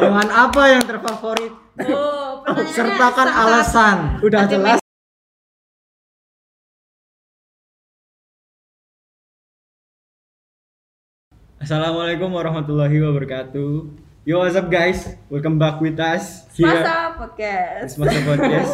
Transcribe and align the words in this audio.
Hewan 0.00 0.28
apa 0.32 0.62
yang 0.72 0.84
terfavorit? 0.88 1.52
Oh, 1.84 2.40
Sertakan 2.72 3.28
alasan. 3.28 3.96
Udah 4.24 4.48
Nanti 4.48 4.56
jelas. 4.56 4.78
Assalamualaikum 11.60 12.32
warahmatullahi 12.32 12.96
wabarakatuh. 13.04 13.70
Yo 14.24 14.34
what's 14.40 14.56
up 14.56 14.68
guys? 14.68 15.16
Welcome 15.28 15.56
back 15.60 15.80
with 15.80 15.96
us 16.00 16.44
here. 16.56 16.68
Masa 16.68 17.16
podcast. 17.16 17.84
Di 17.84 17.92
Semasa 17.96 18.20
Podcast. 18.24 18.72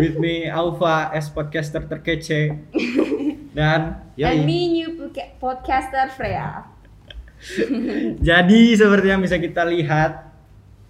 with 0.00 0.16
me 0.20 0.48
Alfa 0.48 1.12
S 1.12 1.28
podcaster 1.28 1.84
terkece. 1.84 2.40
Dan 3.56 3.80
And 4.16 4.16
yoi. 4.16 4.36
me 4.44 4.58
new 4.72 4.88
podca- 4.96 5.36
podcaster 5.36 6.08
Freya. 6.12 6.71
jadi 8.28 8.62
seperti 8.78 9.06
yang 9.10 9.20
bisa 9.22 9.36
kita 9.38 9.66
lihat 9.66 10.30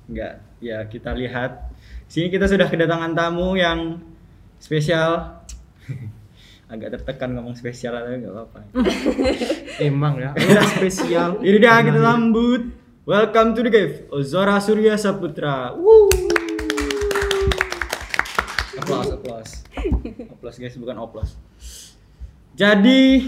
enggak 0.08 0.44
ya 0.60 0.84
kita 0.86 1.16
lihat 1.16 1.72
sini 2.06 2.28
kita 2.28 2.46
sudah 2.48 2.68
kedatangan 2.68 3.16
tamu 3.16 3.56
yang 3.56 3.98
spesial 4.60 5.42
agak 6.72 7.00
tertekan 7.00 7.36
ngomong 7.36 7.56
spesial 7.56 7.96
tapi 7.96 8.24
nggak 8.24 8.32
apa-apa 8.32 8.60
Emang 9.82 10.20
ya. 10.20 10.30
Udah 10.36 10.64
spesial. 10.68 11.40
Ini 11.40 11.58
dia 11.58 11.80
kita 11.80 11.98
sambut. 11.98 12.70
Welcome 13.02 13.58
to 13.58 13.66
the 13.66 13.70
cave. 13.72 13.94
Ozora 14.14 14.60
Surya 14.62 14.94
Saputra. 14.94 15.74
Woo. 15.74 16.06
Applause, 18.78 19.10
applause. 19.16 19.52
Applause 20.30 20.58
guys, 20.62 20.76
bukan 20.78 20.96
oplos. 21.02 21.30
Jadi 22.54 23.26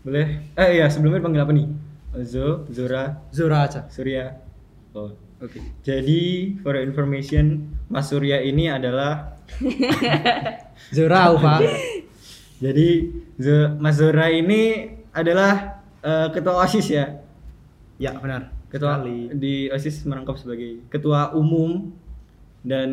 boleh 0.00 0.26
eh 0.56 0.68
iya 0.76 0.86
sebelumnya 0.88 1.20
panggil 1.20 1.44
apa 1.44 1.52
nih? 1.52 1.66
Ozo, 2.10 2.66
Zora, 2.74 3.22
Zura 3.30 3.58
aja. 3.64 3.86
Surya. 3.86 4.34
Oh. 4.92 5.14
Oke. 5.40 5.62
Jadi 5.80 6.52
for 6.60 6.74
information, 6.76 7.70
Mas 7.88 8.10
Surya 8.10 8.42
ini 8.42 8.68
adalah 8.68 9.38
Zura 10.96 11.30
Alfa. 11.30 11.62
jadi 12.64 12.88
Zo- 13.38 13.72
Mas 13.78 13.96
Zora 13.96 14.28
ini 14.28 14.90
adalah 15.14 15.80
eh, 16.02 16.28
ketua 16.34 16.60
OSIS 16.60 16.86
ya. 16.90 17.06
Ya 17.96 18.16
benar. 18.16 18.52
ketua 18.70 19.02
Sekali. 19.02 19.18
di 19.34 19.54
OSIS 19.66 20.06
merangkap 20.06 20.38
sebagai 20.38 20.86
ketua 20.86 21.34
umum 21.34 21.90
dan 22.62 22.90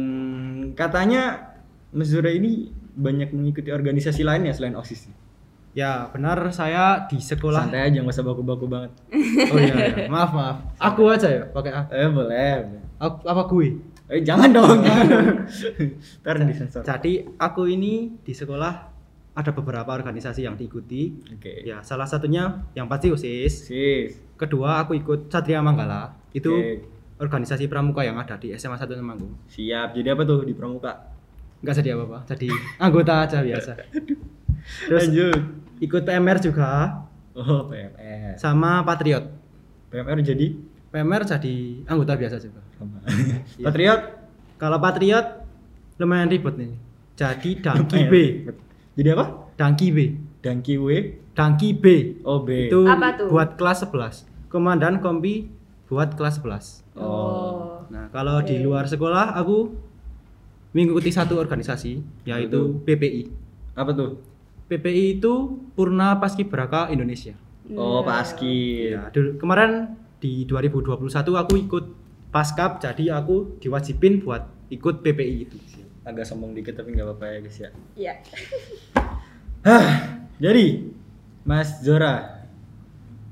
katanya 0.73 1.53
Mas 1.93 2.09
Zura 2.09 2.33
ini 2.33 2.73
banyak 2.97 3.29
mengikuti 3.29 3.69
organisasi 3.69 4.25
lain 4.25 4.49
ya 4.49 4.53
selain 4.53 4.73
OSIS. 4.73 5.05
Ya 5.77 6.09
benar 6.09 6.41
saya 6.49 7.05
di 7.05 7.21
sekolah. 7.21 7.69
Santai 7.69 7.93
aja 7.93 8.01
nggak 8.01 8.09
usah 8.17 8.25
baku-baku 8.25 8.65
banget. 8.65 8.91
Oh 9.53 9.61
iya, 9.61 9.93
iya. 9.93 10.09
Maaf 10.09 10.33
maaf. 10.33 10.57
Aku 10.81 11.05
aja 11.13 11.29
ya 11.29 11.45
pakai 11.53 11.69
A. 11.69 11.85
Eh 11.93 12.09
boleh. 12.09 12.65
Aku, 12.97 13.21
apa 13.29 13.45
gue? 13.45 13.77
Eh 14.09 14.25
jangan 14.25 14.49
dong. 14.49 14.81
Ntar 16.25 16.35
disensor. 16.49 16.81
Jadi 16.81 17.21
aku 17.37 17.69
ini 17.69 18.17
di 18.25 18.33
sekolah 18.33 18.73
ada 19.37 19.51
beberapa 19.53 19.93
organisasi 19.93 20.49
yang 20.49 20.57
diikuti. 20.57 21.13
Oke. 21.29 21.61
Ya 21.61 21.85
salah 21.85 22.09
satunya 22.09 22.65
yang 22.73 22.89
pasti 22.89 23.13
OSIS. 23.13 23.69
Sis. 23.69 24.17
Kedua 24.33 24.81
aku 24.81 24.97
ikut 24.97 25.29
Satria 25.29 25.61
Manggala. 25.61 26.09
Itu 26.33 26.57
organisasi 27.21 27.69
pramuka 27.69 28.01
yang 28.01 28.17
ada 28.17 28.33
di 28.41 28.49
SMA 28.57 28.81
1 28.81 28.97
Temanggung. 28.97 29.37
Siap. 29.45 29.93
Jadi 29.93 30.09
apa 30.09 30.25
tuh 30.25 30.41
di 30.41 30.57
pramuka? 30.57 31.13
Enggak 31.61 31.85
jadi 31.85 31.93
apa-apa. 31.93 32.25
Jadi 32.33 32.49
anggota 32.81 33.13
aja 33.29 33.45
biasa. 33.45 33.77
Terus 34.83 35.01
Lanjut. 35.05 35.39
ikut 35.79 36.01
PMR 36.03 36.37
juga 36.39 36.69
Oh 37.33 37.65
PMR. 37.65 38.35
sama 38.35 38.81
Patriot. 38.81 39.23
PMR 39.87 40.19
jadi 40.21 40.47
PMR 40.89 41.21
jadi 41.23 41.55
anggota 41.85 42.13
biasa 42.13 42.35
juga. 42.37 42.61
sama. 42.73 42.97
Patriot. 43.61 44.01
Kalau 44.55 44.77
Patriot 44.77 45.25
lumayan 45.97 46.27
ribet 46.27 46.55
nih. 46.55 46.73
Jadi 47.13 47.57
Dangki 47.57 47.99
B. 48.05 48.13
Jadi 48.93 49.09
apa? 49.09 49.25
Dangki 49.55 49.87
B. 49.89 49.99
Dangki 50.39 50.75
W. 50.75 50.87
Dangki 51.33 51.69
B. 51.71 51.85
Oh 52.23 52.41
B. 52.41 52.67
Itu 52.67 52.85
Apa 52.85 53.13
tuh? 53.15 53.29
buat 53.29 53.53
kelas 53.55 53.85
11. 53.85 54.25
Komandan 54.47 54.97
kompi 54.97 55.49
buat 55.85 56.13
kelas 56.13 56.41
11. 56.41 56.83
Oh. 56.95 57.85
Nah, 57.87 58.09
kalau 58.09 58.41
di 58.41 58.53
Oke. 58.53 58.63
luar 58.63 58.85
sekolah 58.85 59.33
aku 59.33 59.71
mengikuti 60.71 61.09
satu 61.09 61.35
organisasi 61.35 62.01
yaitu 62.23 62.81
PPI. 62.83 63.29
Apa 63.73 63.93
tuh? 63.93 64.19
PPI 64.67 65.17
itu 65.17 65.33
Purna 65.73 66.19
Paskibraka 66.19 66.91
Indonesia. 66.91 67.33
Oh, 67.71 67.99
Paski. 67.99 68.91
Ya, 68.91 69.07
dulu 69.11 69.39
kemarin 69.39 69.95
di 70.19 70.43
2021 70.43 71.07
aku 71.33 71.53
ikut 71.57 71.85
Paskap 72.27 72.83
jadi 72.83 73.15
aku 73.15 73.55
diwajibin 73.57 74.19
buat 74.19 74.43
ikut 74.67 74.99
PPI 74.99 75.35
itu. 75.41 75.55
Agak 76.03 76.27
sombong 76.27 76.51
dikit 76.51 76.75
tapi 76.75 76.91
nggak 76.91 77.07
apa-apa 77.07 77.25
ya 77.25 77.37
guys 77.39 77.57
ya. 77.57 77.69
Iya. 77.95 78.13
Hah, 79.67 79.87
jadi 80.37 80.91
Mas 81.43 81.79
Zora 81.79 82.43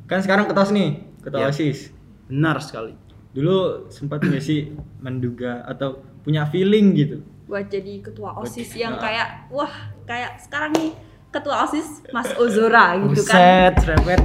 kan 0.08 0.24
sekarang 0.24 0.48
ketua 0.48 0.72
nih, 0.72 1.04
ketua 1.20 1.44
Ya. 1.44 1.52
OSIS. 1.52 1.92
Benar 2.32 2.64
sekali. 2.64 2.96
Dulu 3.36 3.92
sempat 3.92 4.24
nggak 4.24 4.40
sih 4.40 4.72
menduga 5.00 5.68
atau 5.68 6.00
punya 6.24 6.48
feeling 6.48 6.96
gitu? 6.96 7.20
Buat 7.46 7.68
jadi 7.68 8.00
ketua 8.00 8.32
OSIS 8.40 8.72
Buat- 8.72 8.80
yang 8.80 8.94
nah. 8.96 9.02
kayak 9.04 9.28
wah, 9.52 9.74
kayak 10.08 10.40
sekarang 10.40 10.72
nih 10.74 10.92
ketua 11.36 11.56
OSIS 11.62 11.88
Mas 12.10 12.32
Ozora 12.36 12.96
gitu 12.98 13.22
kan. 13.22 13.36
Buset, 13.36 13.74
serempet. 13.82 14.20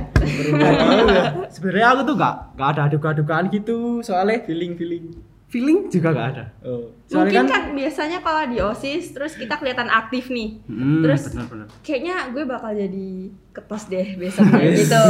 Sebenarnya 1.50 1.88
aku 1.90 2.02
tuh 2.04 2.14
gak, 2.14 2.34
gak 2.54 2.68
ada 2.70 2.84
duga-dugaan 2.88 3.46
gitu 3.48 3.98
soalnya 4.00 4.40
Feeling-feeling. 4.40 5.04
feeling 5.46 5.90
juga 5.90 6.08
gak 6.10 6.28
ada. 6.30 6.44
Oh. 6.62 6.94
Soalnya 7.04 7.42
Mungkin 7.42 7.50
kan- 7.50 7.66
kan, 7.66 7.74
biasanya 7.74 8.18
kalau 8.20 8.42
di 8.46 8.58
OSIS 8.58 9.10
terus 9.10 9.34
kita 9.34 9.58
kelihatan 9.58 9.90
aktif 9.90 10.30
nih. 10.30 10.62
Hmm, 10.64 11.02
Terus 11.02 11.22
benar-benar. 11.28 11.66
kayaknya 11.82 12.16
gue 12.30 12.44
bakal 12.44 12.70
jadi 12.70 13.08
ketos 13.50 13.84
deh 13.86 14.08
besoknya 14.14 14.70
gitu. 14.78 15.04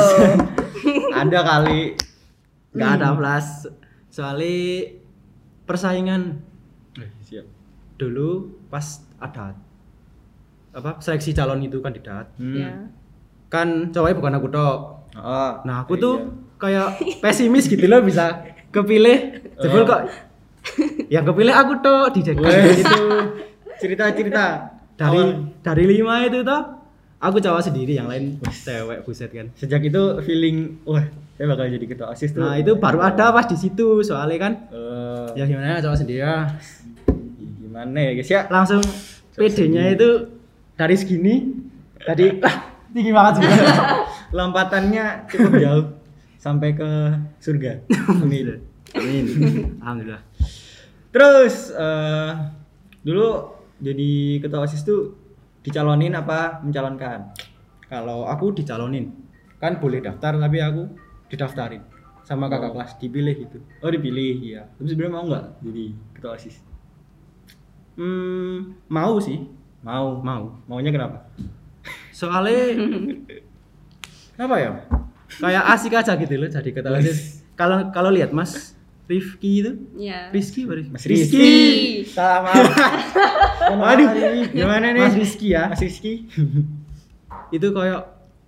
Ada 1.20 1.40
kali. 1.42 1.82
Gak 2.72 2.90
ada 2.96 3.12
plus. 3.12 3.68
Soalnya 4.08 4.96
persaingan 5.62 6.40
Eh, 6.92 7.06
Siap. 7.22 7.46
dulu 7.96 8.30
pas 8.66 8.82
ada 9.16 9.54
apa 10.70 10.98
seleksi 10.98 11.30
calon 11.32 11.60
itu 11.60 11.78
kandidat 11.78 12.30
Hmm. 12.34 12.54
Ya. 12.54 12.70
kan 13.48 13.90
cowoknya 13.90 14.16
bukan 14.16 14.34
aku 14.34 14.48
tok 14.48 14.78
Oh. 15.12 15.52
nah 15.64 15.82
aku 15.82 15.94
iya. 15.94 16.00
tuh 16.00 16.14
kayak 16.56 16.88
pesimis 17.18 17.66
gitu 17.66 17.82
loh 17.84 17.98
bisa 18.00 18.46
kepilih 18.70 19.18
jebol 19.56 19.82
Oh. 19.82 19.86
kok 19.88 20.02
yang 21.08 21.24
kepilih 21.24 21.50
aku 21.52 21.72
tok 21.78 22.06
di 22.12 22.20
gitu 22.22 23.02
cerita-cerita 23.76 24.44
dari 24.94 25.18
Awal. 25.18 25.58
dari 25.60 25.84
lima 25.88 26.22
itu 26.22 26.40
toh 26.40 26.62
aku 27.18 27.36
cowok 27.36 27.62
sendiri 27.64 27.96
yang 27.96 28.06
lain 28.06 28.38
cewek 28.44 29.02
buset 29.02 29.28
kan 29.28 29.50
sejak 29.54 29.82
itu 29.82 30.02
feeling 30.22 30.78
wah 30.84 31.02
saya 31.34 31.48
bakal 31.48 31.66
jadi 31.66 31.86
ketua 31.86 32.12
OSIS 32.12 32.30
tuh. 32.30 32.40
nah 32.40 32.54
itu 32.54 32.76
baru 32.76 33.00
ada 33.00 33.32
pas 33.32 33.44
di 33.44 33.56
situ 33.56 34.00
soalnya 34.00 34.38
kan 34.38 34.52
Eh, 34.68 35.26
ya 35.34 35.44
gimana 35.44 35.80
cowok 35.80 35.98
sendiri 35.98 36.20
ya 36.20 36.52
gimana 37.56 37.98
ya 37.98 38.12
guys 38.12 38.28
ya? 38.28 38.40
langsung 38.46 38.80
PD-nya 39.32 39.90
itu 39.90 40.08
dari 40.80 40.96
segini 40.96 41.34
tadi 42.00 42.40
ah, 42.40 42.56
tinggi 42.88 43.12
banget 43.12 43.44
juga 43.44 43.52
Lompatannya 44.32 45.26
cukup 45.26 45.52
jauh 45.54 45.84
sampai 46.36 46.72
ke 46.72 46.88
surga. 47.36 47.82
Amin. 48.16 48.62
amin 48.90 49.24
alhamdulillah 49.76 50.22
Terus 51.10 51.68
eh 51.70 52.30
dulu 53.00 53.28
jadi 53.76 54.10
ketua 54.38 54.64
OSIS 54.64 54.80
tuh 54.82 55.12
dicalonin 55.60 56.14
apa 56.14 56.60
mencalonkan? 56.60 57.36
kalau 57.84 58.22
aku 58.24 58.54
dicalonin 58.54 59.10
kan 59.58 59.76
boleh 59.76 59.98
daftar 59.98 60.38
tapi 60.38 60.56
aku 60.58 60.88
didaftarin 61.26 61.82
sama 62.22 62.46
kakak 62.46 62.70
Oh. 62.70 62.74
kelas 62.78 62.92
dipilih 62.96 63.34
gitu 63.36 63.58
Oh 63.80 63.90
dipilih. 63.90 64.34
iya 64.40 64.62
Tapi 64.70 64.86
sebenarnya 64.86 65.12
mau 65.12 65.24
nggak 65.26 65.44
jadi 65.60 65.84
ketua 66.14 66.30
OSIS? 66.32 66.56
hmm, 67.96 68.86
mau 68.88 69.18
sih 69.18 69.42
Mau. 69.80 70.20
mau 70.20 70.42
Maunya 70.66 70.90
kenapa? 70.90 71.24
soalnya 72.10 72.76
apa 74.38 74.56
ya 74.56 74.70
kayak 75.32 75.64
asik 75.72 75.92
aja 75.94 76.12
gitu 76.14 76.34
loh 76.34 76.46
jadi 76.46 76.70
ketua 76.70 76.96
osis 76.96 77.40
kalau 77.54 77.88
kalau 77.88 78.10
lihat 78.10 78.30
mas 78.30 78.76
Rifki 79.06 79.52
itu 79.58 79.72
Iya. 79.98 80.30
Rizky 80.30 80.62
Rizky? 80.64 80.86
Mas 80.88 81.02
Rizky. 81.02 81.48
salah 82.06 82.46
maaf 82.46 82.62
Mohon 83.66 83.76
maaf 83.76 83.90
Aduh, 83.90 84.06
hari 84.06 84.20
ini. 84.22 84.54
gimana 84.54 84.86
nih? 84.90 85.02
Mas 85.02 85.16
Rizky 85.16 85.46
ya 85.50 85.66
Mas 85.66 85.80
Rizky. 85.80 86.30
itu 87.56 87.66
kayak 87.66 88.00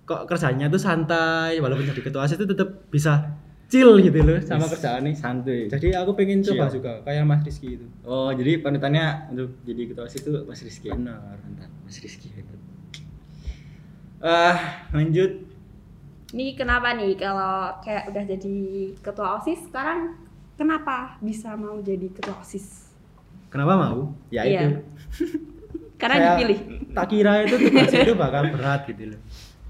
kok 0.03 0.23
kerjanya 0.23 0.67
tuh 0.67 0.77
santai 0.77 1.59
walaupun 1.59 1.83
jadi 1.83 1.99
ketua 1.99 2.23
osis 2.23 2.35
itu 2.35 2.45
tetap 2.45 2.87
bisa 2.87 3.35
chill 3.73 3.97
gitu 3.97 4.19
loh 4.19 4.37
sama 4.39 4.69
kerjaannya 4.69 5.11
Santuy. 5.13 5.65
jadi 5.65 5.97
aku 5.97 6.13
pengen 6.13 6.39
coba 6.39 6.69
Chill. 6.69 6.77
juga 6.77 7.01
kayak 7.01 7.25
Mas 7.25 7.41
Rizky 7.41 7.73
itu 7.73 7.85
Oh, 8.03 8.29
jadi 8.29 8.61
panutannya 8.61 9.05
untuk 9.31 9.57
jadi 9.63 9.89
ketua 9.89 10.05
OSIS 10.05 10.21
itu 10.21 10.31
Mas 10.45 10.61
Rizky. 10.61 10.87
benar 10.87 11.41
Mantap, 11.41 11.71
Mas 11.81 11.97
Rizky 11.97 12.29
hebat. 12.31 12.59
Eh, 14.21 14.55
lanjut. 14.91 15.31
Ini 16.31 16.53
kenapa 16.53 16.93
nih 16.93 17.13
kalau 17.15 17.77
kayak 17.79 18.09
udah 18.09 18.23
jadi 18.27 18.55
ketua 18.99 19.37
OSIS 19.37 19.67
sekarang 19.67 20.17
kenapa 20.53 21.17
bisa 21.19 21.53
mau 21.53 21.77
jadi 21.79 22.07
ketua 22.07 22.37
OSIS? 22.37 22.93
Kenapa 23.49 23.73
mau? 23.75 24.13
Ya 24.29 24.41
Iya. 24.41 24.59
itu. 24.63 24.69
Karena 26.01 26.15
Saya 26.15 26.29
dipilih. 26.35 26.59
Tak 26.91 27.05
kira 27.07 27.33
itu 27.41 27.55
tugas 27.59 27.89
itu 27.91 28.13
bakal 28.13 28.43
berat 28.49 28.81
gitu 28.85 29.03
loh. 29.09 29.19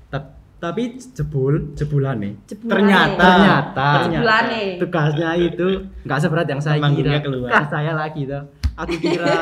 Ta- 0.07 0.33
tapi 0.63 0.95
jebul, 0.95 1.75
jebulan 1.75 2.23
nih. 2.23 2.33
Jebulane. 2.47 2.71
Ternyata. 2.71 3.19
Ternyata 3.19 3.87
Jebulane. 4.07 4.61
tugasnya 4.79 5.31
itu 5.35 5.67
nggak 6.07 6.19
seberat 6.23 6.47
yang 6.47 6.61
saya 6.63 6.79
Temanggungnya 6.79 7.19
kira. 7.19 7.25
keluar. 7.27 7.51
Saya 7.67 7.91
lagi 7.91 8.21
tuh. 8.23 8.43
Aku 8.79 8.93
kira. 8.95 9.35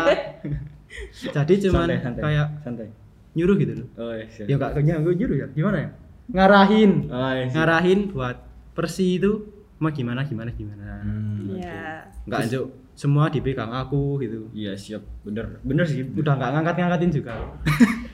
Jadi 1.37 1.53
cuman 1.61 1.87
Santai, 1.87 1.97
santai. 2.01 2.21
kayak 2.25 2.47
santai. 2.65 2.87
nyuruh 3.31 3.55
gitu 3.55 3.73
loh. 3.79 3.87
Oh, 3.95 4.11
iya. 4.11 4.25
siap. 4.27 4.49
Ya 4.49 4.55
enggak 4.57 4.71
nyuruh 4.81 5.13
nyuruh 5.13 5.37
ya. 5.37 5.47
Gimana 5.53 5.77
ya? 5.77 5.89
Ngarahin. 6.33 6.91
Oh, 7.07 7.31
iya. 7.31 7.45
Ngarahin 7.53 7.99
buat 8.11 8.37
Persi 8.73 9.21
itu 9.21 9.31
mau 9.77 9.93
gimana 9.93 10.25
gimana 10.25 10.49
gimana. 10.51 11.05
Hmm, 11.05 11.53
Iya. 11.53 12.11
Enggak 12.25 12.39
anjuk 12.49 12.65
semua 12.93 13.27
dipegang 13.27 13.71
aku 13.71 14.19
gitu. 14.21 14.51
Iya, 14.53 14.75
siap. 14.75 15.01
Bener. 15.23 15.57
Bener 15.63 15.85
sih. 15.85 16.03
Udah 16.05 16.37
nggak 16.37 16.49
ngangkat-ngangkatin 16.53 17.11
juga. 17.11 17.33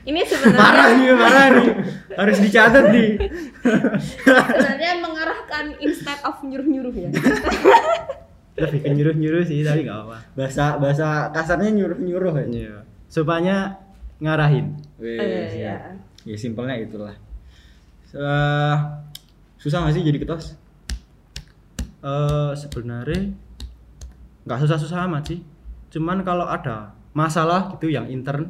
Ini 0.08 0.20
Parah 0.56 0.88
sebenarnya 0.88 0.96
nih, 0.96 1.08
parah 1.20 1.46
nih. 1.52 1.66
Harus 2.16 2.36
dicatat 2.40 2.84
nih. 2.88 3.08
sebenarnya 4.00 4.92
mengarahkan 5.04 5.64
instead 5.78 6.16
of 6.24 6.40
nyuruh-nyuruh 6.40 6.94
ya. 6.96 7.08
Lebih 8.58 8.80
ke 8.82 8.90
nyuruh-nyuruh 8.90 9.42
sih 9.44 9.62
tapi 9.62 9.84
nggak 9.84 9.98
apa. 10.08 10.16
Bahasa 10.34 10.64
bahasa 10.80 11.06
kasarnya 11.30 11.70
nyuruh-nyuruh 11.76 12.34
ya. 12.34 12.46
Iya. 12.48 12.76
Supaya 13.06 13.76
ngarahin. 14.18 14.74
Wih, 14.98 15.14
Eh, 15.20 15.46
siap. 15.52 15.60
ya. 15.62 15.76
Ya 16.24 16.36
simpelnya 16.36 16.74
itulah. 16.74 17.14
Eh, 18.08 18.76
susah 19.60 19.84
gak 19.84 19.92
sih 19.92 20.02
jadi 20.02 20.18
ketos? 20.18 20.56
eh 21.98 22.52
sebenarnya 22.54 23.34
nggak 24.48 24.58
susah-susah 24.58 25.04
amat 25.04 25.22
sih. 25.26 25.38
Cuman 25.88 26.20
kalau 26.22 26.44
ada 26.44 26.96
masalah 27.12 27.68
gitu 27.70 27.88
yang 27.88 28.08
intern, 28.08 28.48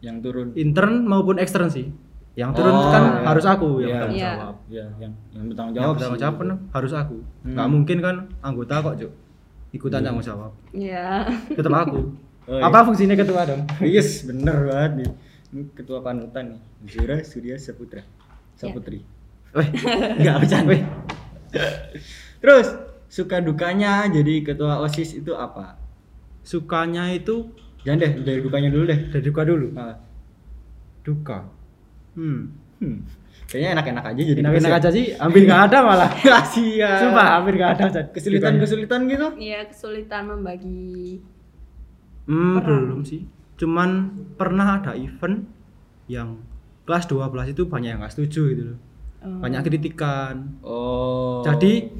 Yang 0.00 0.16
turun. 0.20 0.46
intern 0.54 0.94
maupun 1.04 1.38
ekstern 1.38 1.70
sih. 1.70 1.88
Yang 2.34 2.58
turun 2.58 2.74
Oh, 2.74 2.90
kan 2.90 3.02
iya. 3.14 3.22
harus 3.24 3.44
aku 3.44 3.68
yang 3.78 3.88
Iya. 3.88 3.94
bertanggung 3.96 4.18
Iya. 4.18 4.32
jawab. 4.34 4.56
Ya, 4.66 4.86
yang 4.98 5.12
yang 5.30 5.44
bertanggung 5.46 5.72
Yang 5.72 5.78
jawab. 5.80 5.94
bertanggung 5.94 6.12
sih. 6.12 6.22
jawab 6.22 6.34
kan 6.34 6.48
harus 6.72 6.92
aku. 6.92 7.16
Hmm. 7.40 7.52
Nggak 7.54 7.68
mungkin 7.70 7.98
kan 8.00 8.16
anggota 8.40 8.74
kok, 8.80 8.94
Cuk. 8.98 9.12
Ikutan 9.70 9.98
Iya. 9.98 10.06
tanggung 10.10 10.26
jawab. 10.26 10.50
Iya. 10.70 11.06
Tetap 11.48 11.72
aku. 11.72 12.00
Oh, 12.44 12.60
iya. 12.60 12.68
Apa 12.68 12.84
fungsinya 12.84 13.16
ketua 13.16 13.48
dong? 13.48 13.64
Yes, 13.80 14.28
bener 14.28 14.68
banget 14.68 14.92
nih. 15.00 15.10
Ini 15.48 15.62
ketua 15.72 16.04
panutan 16.04 16.52
nih. 16.52 16.60
Zura 16.84 17.16
Surya 17.24 17.56
Saputra. 17.56 18.04
Saputri. 18.52 19.00
Weh, 19.50 19.64
Enggak 20.20 20.44
bercanda. 20.44 20.68
Weh. 20.68 20.84
Terus 22.38 22.68
suka 23.06 23.38
dukanya 23.38 24.06
jadi 24.06 24.42
ketua 24.42 24.80
OSIS 24.80 25.18
itu 25.18 25.32
apa? 25.32 25.76
sukanya 26.40 27.08
itu 27.08 27.48
Jangan 27.82 28.00
deh, 28.00 28.12
dari 28.24 28.40
dukanya 28.40 28.68
dulu 28.68 28.84
deh. 28.84 29.00
dari 29.08 29.22
duka 29.22 29.42
dulu. 29.44 29.68
Nah, 29.70 29.92
Duka. 31.00 31.44
Hmm. 32.16 32.48
hmm. 32.80 32.98
Kayaknya 33.44 33.70
enak-enak 33.76 34.04
aja 34.08 34.22
jadi 34.24 34.40
Enak-enak 34.40 34.70
ketua. 34.72 34.80
aja 34.80 34.88
sih, 34.88 35.06
hampir 35.14 35.44
nggak 35.44 35.62
ada 35.68 35.78
malah. 35.84 36.10
Kasihan. 36.24 36.96
Sumpah, 36.98 37.28
hampir 37.36 37.52
nggak 37.54 37.70
ada. 37.76 37.84
Cak, 37.84 37.92
dukanya. 37.92 38.12
Kesulitan-kesulitan 38.16 39.00
gitu? 39.04 39.26
Iya, 39.36 39.60
kesulitan 39.68 40.22
membagi 40.26 41.20
Hmm, 42.24 42.56
belum 42.56 43.04
sih. 43.04 43.28
Cuman 43.54 43.90
pernah 44.34 44.80
ada 44.80 44.96
event 44.96 45.44
yang 46.08 46.40
kelas 46.84 47.04
12 47.04 47.52
itu 47.52 47.68
banyak 47.68 47.92
yang 47.92 48.00
nggak 48.00 48.16
setuju 48.16 48.42
gitu 48.48 48.62
loh. 48.72 48.78
eh, 49.20 49.38
Banyak 49.44 49.60
kritikan. 49.60 50.56
Oh. 50.64 51.44
Jadi 51.44 51.92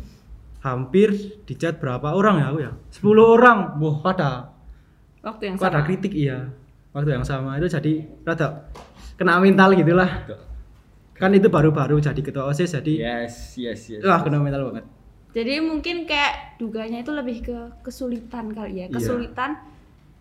hampir 0.64 1.12
dicat 1.44 1.76
berapa 1.76 2.16
orang 2.16 2.40
ya 2.40 2.46
aku 2.48 2.58
ya? 2.64 2.72
10 2.88 3.04
orang. 3.20 3.58
Wah. 3.78 3.96
Pada 4.00 4.30
waktu 5.20 5.52
yang 5.52 5.56
pada 5.60 5.84
sama. 5.84 5.86
kritik 5.86 6.12
iya. 6.16 6.48
Waktu 6.96 7.10
yang 7.20 7.24
sama 7.26 7.60
itu 7.60 7.68
jadi 7.68 7.92
rada 8.24 8.72
kena 9.20 9.36
mental 9.38 9.76
gitulah. 9.76 10.08
Kan 11.14 11.30
itu 11.36 11.46
baru-baru 11.46 12.00
jadi 12.02 12.18
ketua 12.18 12.50
OSIS 12.50 12.74
jadi 12.80 12.92
Yes, 12.98 13.54
yes, 13.54 13.80
yes. 13.92 14.00
wah 14.02 14.24
kena 14.24 14.40
mental 14.40 14.72
banget. 14.72 14.84
Jadi 15.34 15.58
mungkin 15.62 16.06
kayak 16.06 16.58
duganya 16.62 17.02
itu 17.02 17.10
lebih 17.10 17.42
ke 17.42 17.58
kesulitan 17.82 18.54
kali 18.54 18.82
ya. 18.82 18.86
Iya. 18.88 18.94
Kesulitan 18.94 19.50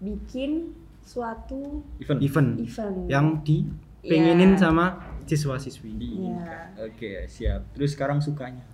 bikin 0.02 0.74
suatu 1.06 1.86
Event. 2.02 2.20
Event 2.20 2.50
event. 2.60 2.98
yang 3.08 3.26
dipengenin 3.46 4.58
Iya. 4.58 4.60
sama 4.60 4.86
siswa-siswi. 5.24 5.94
Iya. 5.96 6.74
Oke, 6.84 7.30
siap. 7.30 7.70
Terus 7.78 7.94
sekarang 7.94 8.20
sukanya 8.20 8.73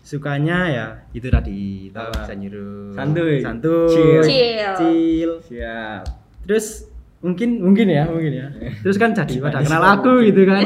Sukanya 0.00 0.58
ya 0.66 0.86
itu 1.12 1.28
tadi 1.28 1.60
tahu 1.90 2.08
Apa? 2.10 2.24
bisa 2.24 2.32
nyuruh. 2.34 2.90
Santuy. 2.92 3.38
Santuy. 3.38 3.88
Chill. 3.88 4.22
Chill. 4.24 4.72
Chill. 4.74 5.32
Siap. 5.46 6.02
Terus 6.46 6.88
mungkin 7.20 7.60
mungkin 7.60 7.86
ya, 7.86 8.08
mungkin 8.08 8.32
ya. 8.32 8.46
Terus 8.82 8.96
kan 8.96 9.12
jadi 9.12 9.38
pada 9.38 9.60
kenal 9.60 9.82
aku 9.84 10.24
gitu 10.24 10.42
kan. 10.44 10.64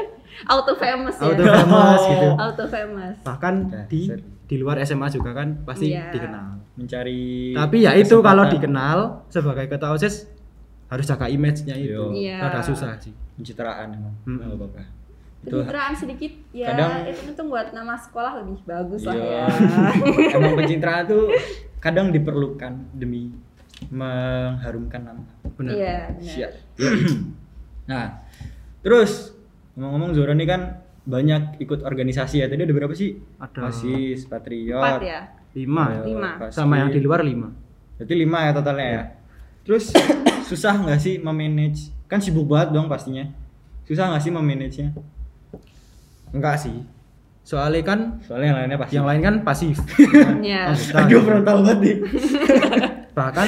Auto 0.52 0.74
famous 0.74 1.14
ya. 1.16 1.24
Auto 1.24 1.42
famous 1.44 2.00
gitu. 2.04 2.28
Auto 2.44 2.64
famous. 2.66 3.16
Bahkan 3.22 3.54
di 3.86 4.00
di 4.44 4.56
luar 4.58 4.82
SMA 4.82 5.08
juga 5.08 5.32
kan 5.32 5.62
pasti 5.62 5.94
Iya. 5.94 6.10
dikenal. 6.10 6.46
Mencari 6.74 7.54
Tapi 7.54 7.76
ya 7.80 7.94
itu 7.94 8.16
kalau 8.18 8.44
dikenal 8.44 9.24
sebagai 9.28 9.70
ketua 9.70 9.94
OSIS 9.94 10.26
harus 10.90 11.08
jaga 11.08 11.30
image-nya 11.30 11.78
itu. 11.78 12.02
Iya. 12.12 12.44
Rada 12.44 12.60
susah 12.60 12.98
sih. 12.98 13.14
pencitraan 13.32 13.96
emang. 13.96 14.14
Hmm. 14.28 14.44
Apa-apa. 14.44 14.84
Itu 15.42 15.58
Pencitraan 15.58 15.92
sedikit 15.92 16.32
ya 16.50 16.70
Kadang- 16.70 17.02
itu 17.04 17.22
itu 17.28 17.42
buat 17.42 17.74
nama 17.74 17.94
sekolah 17.96 18.32
lebih 18.40 18.62
bagus 18.62 19.02
lah 19.02 19.14
Iya. 19.14 19.42
ya. 19.42 19.46
emang 20.38 20.54
pencitraan 20.54 21.02
tuh 21.10 21.34
kadang 21.78 22.08
diperlukan 22.08 22.72
demi 22.92 23.34
mengharumkan 23.90 25.00
nama. 25.02 25.24
Benar. 25.52 25.72
Iya, 25.74 25.96
benar. 26.12 26.22
Siap. 26.22 26.50
nah, 27.90 28.22
terus 28.80 29.34
ngomong-ngomong 29.74 30.14
Zora 30.14 30.32
ini 30.32 30.46
kan 30.46 30.78
banyak 31.02 31.58
ikut 31.58 31.82
organisasi 31.82 32.38
ya. 32.38 32.46
Tadi 32.46 32.62
ada 32.62 32.70
berapa 32.70 32.94
sih? 32.94 33.18
Ada 33.36 33.58
Pasis, 33.60 34.26
Patriot, 34.26 34.78
Empat 34.78 35.02
ya. 35.02 35.20
lima. 35.52 35.84
Ayo, 35.90 36.02
Lima. 36.08 36.30
Paskib. 36.38 36.54
Sama 36.54 36.74
yang 36.78 36.88
di 36.88 37.00
luar 37.00 37.20
lima. 37.20 37.50
Berarti 37.98 38.14
lima 38.14 38.38
ya 38.40 38.50
totalnya 38.52 38.86
ya. 38.88 39.02
Terus 39.62 39.90
susah 40.48 40.78
nggak 40.78 41.00
sih 41.00 41.18
memanage? 41.18 41.90
Kan 42.06 42.22
sibuk 42.22 42.46
banget 42.46 42.70
dong 42.70 42.86
pastinya. 42.86 43.26
Susah 43.82 44.06
nggak 44.06 44.22
sih 44.22 44.30
memanage-nya? 44.30 44.94
Enggak 46.32 46.56
sih. 46.58 46.76
Soalnya 47.42 47.82
kan 47.82 47.98
Soalnya 48.22 48.54
yang 48.54 48.58
lainnya 48.58 48.78
pasti. 48.78 48.92
yang 48.94 49.06
lain 49.06 49.20
kan 49.20 49.34
pasif. 49.42 49.76
Iya. 50.46 50.72
Aduh, 50.72 51.06
gitu. 51.10 51.20
frontal 51.22 51.56
banget 51.62 51.78
nih. 51.80 51.96
bahkan 53.18 53.44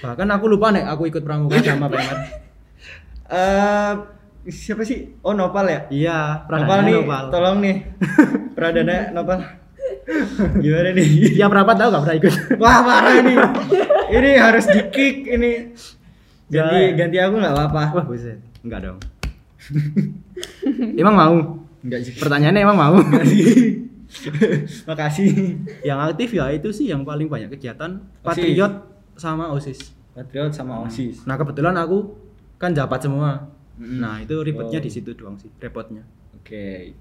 bahkan 0.00 0.28
aku 0.30 0.44
lupa 0.48 0.72
nih 0.72 0.84
aku 0.88 1.04
ikut 1.06 1.20
pramuka 1.20 1.60
sama 1.60 1.86
Pemet. 1.86 2.18
Eh, 3.28 3.92
siapa 4.48 4.82
sih? 4.82 5.20
Oh, 5.20 5.32
Nopal 5.32 5.68
ya? 5.68 5.80
Iya, 5.88 6.18
Nopal 6.44 6.64
pradana 6.64 6.82
nih, 6.82 6.94
Nopal. 6.96 7.24
tolong 7.28 7.56
nih. 7.60 7.76
Pradana 8.52 8.96
Nopal. 9.12 9.38
Gimana 10.58 10.90
nih? 10.92 11.08
Dia 11.36 11.46
perapat 11.50 11.74
tahu 11.76 11.88
gak 11.92 12.02
pernah 12.08 12.16
ikut. 12.16 12.34
Wah, 12.56 12.78
parah 12.80 13.14
nih. 13.20 13.36
Ini 14.12 14.30
harus 14.38 14.64
di-kick 14.66 15.28
ini. 15.28 15.52
Ganti 16.48 16.80
ganti 16.94 17.16
aku 17.18 17.34
nggak 17.36 17.54
apa-apa. 17.54 17.82
Wah, 17.96 18.04
buset. 18.04 18.38
Enggak 18.60 18.80
dong. 18.84 18.98
emang 21.00 21.14
mau? 21.14 21.34
Enggak 21.82 22.00
sih. 22.06 22.14
Pertanyaannya 22.18 22.62
emang 22.62 22.78
mau? 22.78 22.96
Makasih. 24.88 25.56
yang 25.80 25.98
aktif 26.04 26.36
ya 26.36 26.52
itu 26.52 26.68
sih 26.68 26.92
yang 26.92 27.02
paling 27.02 27.32
banyak 27.32 27.48
kegiatan 27.56 27.96
OSIS. 28.20 28.28
Patriot 28.28 28.74
sama 29.16 29.44
OSIS. 29.52 29.80
Patriot 30.12 30.52
sama 30.52 30.84
OSIS. 30.84 31.24
Nah, 31.24 31.40
kebetulan 31.40 31.72
aku 31.80 32.12
kan 32.60 32.76
jabat 32.76 33.00
semua. 33.00 33.48
Mm. 33.80 33.98
Nah, 33.98 34.20
itu 34.20 34.36
ribetnya 34.44 34.78
Oh. 34.78 34.84
di 34.84 34.90
situ 34.92 35.16
doang 35.16 35.40
sih, 35.40 35.48
repotnya. 35.56 36.04
Oke. 36.36 36.92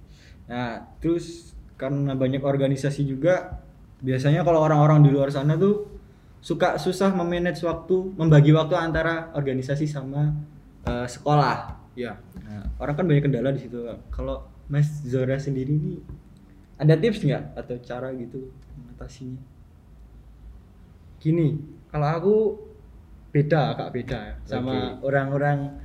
Nah, 0.47 0.95
terus 1.03 1.51
karena 1.75 2.15
banyak 2.15 2.39
organisasi 2.39 3.03
juga 3.03 3.59
biasanya 3.99 4.47
kalau 4.47 4.63
orang-orang 4.63 5.03
di 5.03 5.09
luar 5.11 5.29
sana 5.29 5.59
tuh 5.59 5.91
suka 6.41 6.79
susah 6.79 7.11
memanage 7.13 7.61
waktu, 7.67 8.15
membagi 8.17 8.55
waktu 8.55 8.73
antara 8.79 9.29
organisasi 9.35 9.85
sama 9.85 10.31
eh, 10.87 11.07
sekolah. 11.11 11.80
Iya. 11.95 12.15
Nah, 12.47 12.63
orang 12.79 12.95
kan 12.95 13.05
banyak 13.07 13.23
kendala 13.27 13.51
di 13.51 13.61
situ. 13.67 13.83
Kalau 14.09 14.47
Mas 14.71 14.87
Zora 15.03 15.35
sendiri 15.35 15.75
nih 15.75 15.99
ada 16.79 16.95
tips 16.97 17.21
nggak 17.21 17.57
atau 17.59 17.75
cara 17.83 18.09
gitu 18.15 18.49
mengatasinya? 18.79 19.37
Gini, 21.21 21.59
kalau 21.91 22.07
aku 22.09 22.35
beda, 23.29 23.77
agak 23.77 23.89
beda 23.93 24.17
ya, 24.17 24.35
sama 24.43 24.97
orang-orang 25.05 25.77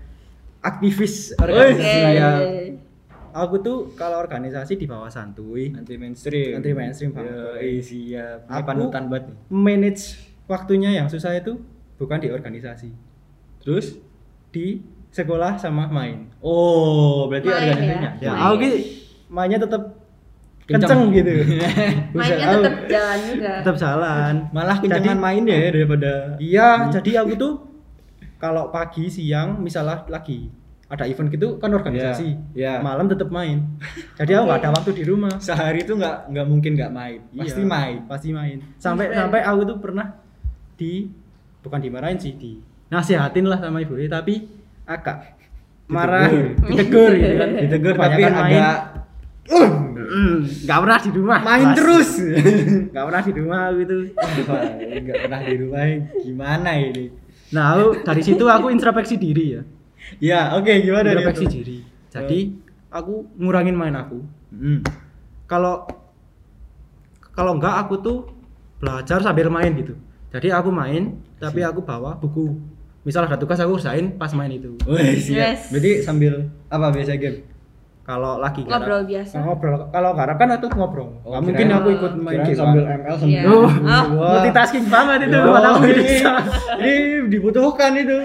aktivis 0.64 1.30
organisasi 1.38 1.98
kayak 2.02 2.36
aku 3.30 3.60
tuh 3.60 3.78
kalau 3.94 4.18
organisasi 4.18 4.80
di 4.80 4.88
bawah 4.88 5.12
santuy 5.12 5.70
Anti 5.76 6.00
mainstream. 6.00 6.56
Anti 6.58 6.72
mainstream 6.72 7.12
banget. 7.12 7.36
iya, 7.60 7.82
siap. 7.84 8.38
Ini 8.48 8.56
Aku- 8.56 8.66
panutan 8.66 9.04
banget 9.12 9.24
manage 9.52 10.02
waktunya 10.48 10.96
yang 10.96 11.06
susah 11.06 11.36
itu 11.36 11.60
bukan 12.00 12.18
di 12.18 12.32
organisasi 12.32 12.90
Terus 13.60 13.98
di 14.50 14.80
sekolah 15.16 15.56
sama 15.56 15.88
main 15.88 16.28
Oh, 16.38 17.24
berarti 17.26 17.48
Main 17.48 17.56
organisasinya. 17.72 18.10
ya 18.18 18.30
Main. 18.30 18.44
aku 18.46 18.66
mainnya 19.28 19.58
tetap 19.58 19.82
kenceng 20.62 21.10
gitu. 21.10 21.30
Mainnya 22.16 22.58
tetap 22.58 22.74
jalan 22.86 23.18
juga. 23.24 23.52
tetap 23.62 23.76
jalan. 23.76 24.32
Malah 24.50 24.76
kencengan 24.76 25.14
Jadi- 25.14 25.22
main 25.22 25.42
ya 25.42 25.58
daripada 25.70 26.12
Iya, 26.36 26.68
jadi 26.92 27.10
aku 27.22 27.32
tuh 27.34 27.52
kalau 28.36 28.68
pagi 28.68 29.06
siang 29.06 29.58
misalnya 29.58 30.02
lagi 30.06 30.50
ada 30.86 31.02
event 31.02 31.26
gitu 31.28 31.56
kan 31.56 31.70
organisasi. 31.70 32.28
Iya, 32.52 32.72
iya. 32.72 32.74
Malam 32.78 33.06
tetap 33.06 33.26
main. 33.28 33.62
Jadi 34.14 34.30
aku 34.32 34.42
nggak 34.44 34.60
ada 34.60 34.70
waktu 34.72 34.90
di 34.92 35.04
rumah. 35.04 35.34
sehari 35.38 35.82
itu 35.82 35.94
nggak 35.94 36.30
nggak 36.30 36.46
mungkin 36.46 36.70
nggak 36.74 36.92
main. 36.92 37.18
Pasti 37.32 37.58
Iya, 37.58 37.66
main. 37.68 37.96
Pasti 38.04 38.28
main. 38.30 38.56
Sampai 38.76 39.06
Event. 39.06 39.18
sampai 39.20 39.40
aku 39.42 39.60
tuh 39.64 39.78
pernah 39.78 40.06
di 40.74 41.10
bukan 41.62 41.78
dimarahin 41.80 42.14
sih, 42.16 42.34
di 42.34 42.58
nasihatin 42.86 43.46
lah 43.46 43.58
sama 43.58 43.78
ibu 43.78 43.98
tapi 44.06 44.46
agak 44.86 45.36
marah, 45.90 46.30
ditegur 46.66 47.12
gitu 47.14 47.34
kan. 47.36 47.48
Ditegur 47.66 47.94
tapi 47.94 48.22
main. 48.22 48.34
agak 48.34 48.74
Mm, 49.46 50.42
nggak 50.66 50.78
pernah 50.82 50.98
di 50.98 51.10
rumah. 51.14 51.40
main 51.42 51.68
terus. 51.74 52.10
Nggak 52.90 53.04
pernah 53.06 53.22
di 53.22 53.32
rumah 53.38 53.60
aku 53.70 53.78
itu. 53.82 53.96
Wah, 54.46 54.62
nggak 54.80 55.18
pernah 55.22 55.40
di 55.42 55.54
rumah 55.62 55.82
gimana 56.22 56.70
ini? 56.78 57.04
Nah, 57.54 57.64
aku 57.74 57.86
dari 58.02 58.22
situ 58.26 58.44
aku 58.46 58.66
introspeksi 58.74 59.14
diri 59.18 59.44
ya. 59.54 59.62
Ya, 60.18 60.40
oke 60.58 60.70
gimana 60.82 61.10
nih? 61.10 61.22
Introspeksi 61.22 61.46
diri. 61.46 61.78
Jadi 62.10 62.40
aku 62.90 63.26
ngurangin 63.38 63.76
main 63.78 63.94
aku. 63.94 64.18
Hmm. 64.50 64.82
Kalau 65.46 65.86
kalau 67.30 67.58
enggak 67.58 67.86
aku 67.86 67.94
tuh 68.02 68.18
belajar 68.82 69.22
sambil 69.22 69.46
main 69.52 69.74
gitu. 69.78 69.94
Jadi 70.34 70.50
aku 70.50 70.70
main 70.74 71.22
tapi 71.38 71.62
aku 71.62 71.82
bawa 71.86 72.18
buku. 72.18 72.56
Misal 73.06 73.22
ada 73.22 73.38
tugas 73.38 73.54
aku 73.56 73.78
usahain 73.78 74.10
pas 74.12 74.34
main 74.34 74.50
itu. 74.50 74.74
Wih, 74.82 75.14
siap. 75.16 75.38
Yes. 75.54 75.60
Berarti 75.70 75.90
sambil 76.02 76.32
apa 76.66 76.90
biasa 76.90 77.14
game? 77.14 77.46
Kalau 78.02 78.38
lagi 78.38 78.62
Ngobrol 78.62 79.02
garap- 79.02 79.06
biasa. 79.06 79.34
Ngobrol. 79.40 79.80
Kalau 79.90 80.10
garap 80.14 80.36
kan 80.36 80.48
itu 80.52 80.66
ngobrol. 80.68 81.08
Oh, 81.22 81.30
Nggak 81.30 81.42
mungkin 81.42 81.66
aku 81.72 81.88
ikut 81.92 82.12
main 82.16 82.38
game. 82.40 82.54
sambil 82.54 82.82
ML 82.84 83.14
sambil. 83.16 83.30
Iya. 83.34 83.42
Oh, 83.46 83.66
Wah. 83.66 84.04
multitasking 84.06 84.86
banget 84.86 85.18
itu. 85.26 85.38
Padahal 85.38 85.74
aku 85.74 85.86
ini, 85.86 86.02
bisa. 86.02 86.32
ini 86.78 86.94
dibutuhkan 87.26 87.90
itu. 87.94 88.16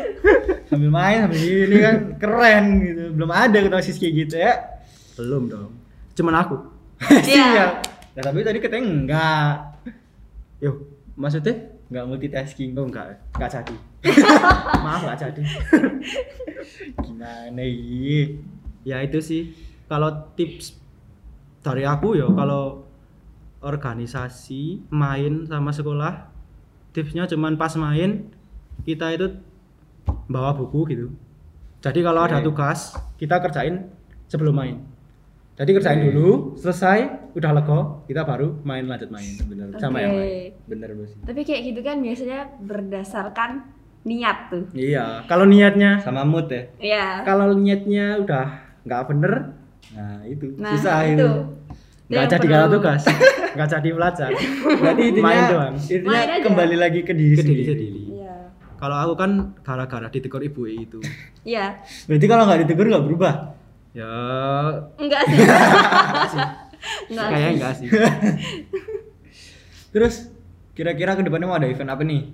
Sambil 0.65 0.89
main 0.89 1.17
sambil 1.25 1.41
ini 1.41 1.77
kan 1.77 1.95
keren 2.17 2.65
gitu. 2.79 3.03
Belum 3.13 3.29
ada 3.29 3.57
ketosis 3.57 3.97
kayak 3.97 4.13
gitu 4.19 4.35
ya. 4.38 4.53
Belum 5.13 5.45
dong. 5.45 5.69
Cuman 6.13 6.35
aku. 6.38 6.57
Iya. 7.27 7.81
Nah, 8.11 8.21
tapi 8.21 8.41
tadi 8.41 8.57
katanya 8.57 8.85
enggak. 8.85 9.53
Yo, 10.57 10.77
maksudnya? 11.15 11.80
Enggak 11.91 12.05
multitasking. 12.07 12.71
Oh 12.79 12.88
enggak, 12.88 13.19
enggak 13.36 13.51
jadi. 13.60 13.75
Maaf 14.88 15.03
enggak 15.03 15.19
jadi. 15.27 15.43
Gimana 17.03 17.63
ini? 17.67 18.39
ya 18.81 18.98
itu 19.05 19.21
sih 19.21 19.53
kalau 19.86 20.10
tips 20.33 20.77
dari 21.62 21.86
aku 21.86 22.17
ya 22.17 22.25
kalau 22.33 22.81
organisasi 23.62 24.89
main 24.89 25.45
sama 25.45 25.69
sekolah 25.69 26.33
tipsnya 26.98 27.29
cuman 27.29 27.62
pas 27.62 27.77
main 27.77 28.25
kita 28.81 29.13
itu 29.13 29.38
bawa 30.25 30.57
buku 30.57 30.79
gitu 30.89 31.07
jadi 31.81 32.01
kalau 32.01 32.25
ada 32.25 32.41
tugas 32.41 32.98
kita 33.21 33.38
kerjain 33.38 33.86
sebelum 34.25 34.57
main 34.57 34.75
jadi 35.53 35.70
kerjain 35.72 36.01
dulu 36.05 36.55
selesai 36.55 37.00
udah 37.31 37.51
lego 37.53 37.79
kita 38.05 38.24
baru 38.24 38.60
main 38.62 38.84
lanjut 38.84 39.08
main 39.08 39.36
Bener. 39.41 39.67
sama 39.77 39.98
Oke. 39.98 40.01
yang 40.01 40.13
lain 40.13 40.51
Bener 40.65 40.89
bos. 40.93 41.12
Tapi 41.22 41.41
kayak 41.41 41.62
gitu 41.65 41.79
kan 41.79 42.00
biasanya 42.00 42.39
berdasarkan 42.58 43.51
niat 44.01 44.50
tuh. 44.50 44.63
iya 44.74 45.22
kalau 45.25 45.46
niatnya 45.46 46.00
Sama 46.00 46.24
mood 46.24 46.48
ya. 46.48 46.63
Iya. 46.77 47.05
kalau 47.22 47.53
niatnya 47.53 48.17
udah 48.17 48.46
nggak 48.81 49.03
bener 49.08 49.34
Nah, 49.91 50.24
itu. 50.24 50.55
Nah, 50.55 50.72
Susah 50.72 51.03
itu. 51.03 51.20
itu. 51.20 51.29
nggak 52.10 52.25
jadi 52.29 52.48
kalau 52.50 52.67
tugas 52.72 53.03
nggak 53.51 53.70
jadi 53.70 53.89
belajar 53.91 54.29
Berarti 54.74 55.03
intinya, 55.05 55.25
Main 55.25 55.43
doang. 55.48 55.74
intinya 55.77 56.12
Main 56.13 56.29
aja. 56.29 56.43
kembali 56.43 56.75
lagi 56.77 57.00
ke 57.01 57.13
diri 57.13 57.36
ke 57.36 57.43
diri 57.43 57.63
sendiri. 57.63 57.63
sendiri 57.67 58.01
Iya. 58.13 58.36
kalau 58.75 58.98
aku 58.98 59.13
kan 59.15 59.31
gara-gara 59.60 60.08
ditegur 60.08 60.41
ibu 60.41 60.63
itu 60.65 61.00
Iya. 61.43 61.79
Berarti 62.08 62.25
kalau 62.25 62.43
nggak 62.46 62.60
ditegur 62.63 62.86
nggak 62.88 63.05
berubah. 63.05 63.34
Ya 63.91 64.13
Enggak 64.95 65.21
sih. 65.25 65.38
Enggak. 67.10 67.27
kayaknya 67.27 67.51
enggak 67.53 67.74
sih 67.75 67.88
Terus 69.91 70.15
kira-kira 70.71 71.13
ke 71.13 71.21
depannya 71.21 71.45
mau 71.45 71.55
ada 71.55 71.67
event 71.67 71.89
apa 71.89 72.01
nih 72.01 72.31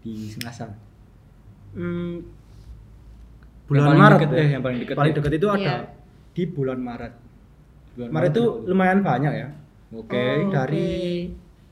di 0.00 0.26
Semasang? 0.28 0.74
Hmm, 1.70 2.22
bulan 3.66 3.94
Maret 3.94 4.18
deket 4.18 4.30
ya 4.30 4.38
ya, 4.38 4.46
yang 4.48 4.62
paling 4.62 4.78
deket 4.80 4.94
paling 4.94 5.12
ya. 5.12 5.16
deket 5.16 5.32
itu 5.34 5.46
ada 5.46 5.60
Iya. 5.60 5.76
di 6.32 6.42
bulan 6.46 6.78
Maret 6.78 7.12
Bulan 7.94 8.10
Maret 8.10 8.30
itu 8.30 8.44
lumayan 8.64 9.00
banyak 9.00 9.32
ya 9.34 9.48
Oke. 9.92 10.16
Oh. 10.16 10.50
dari 10.50 10.88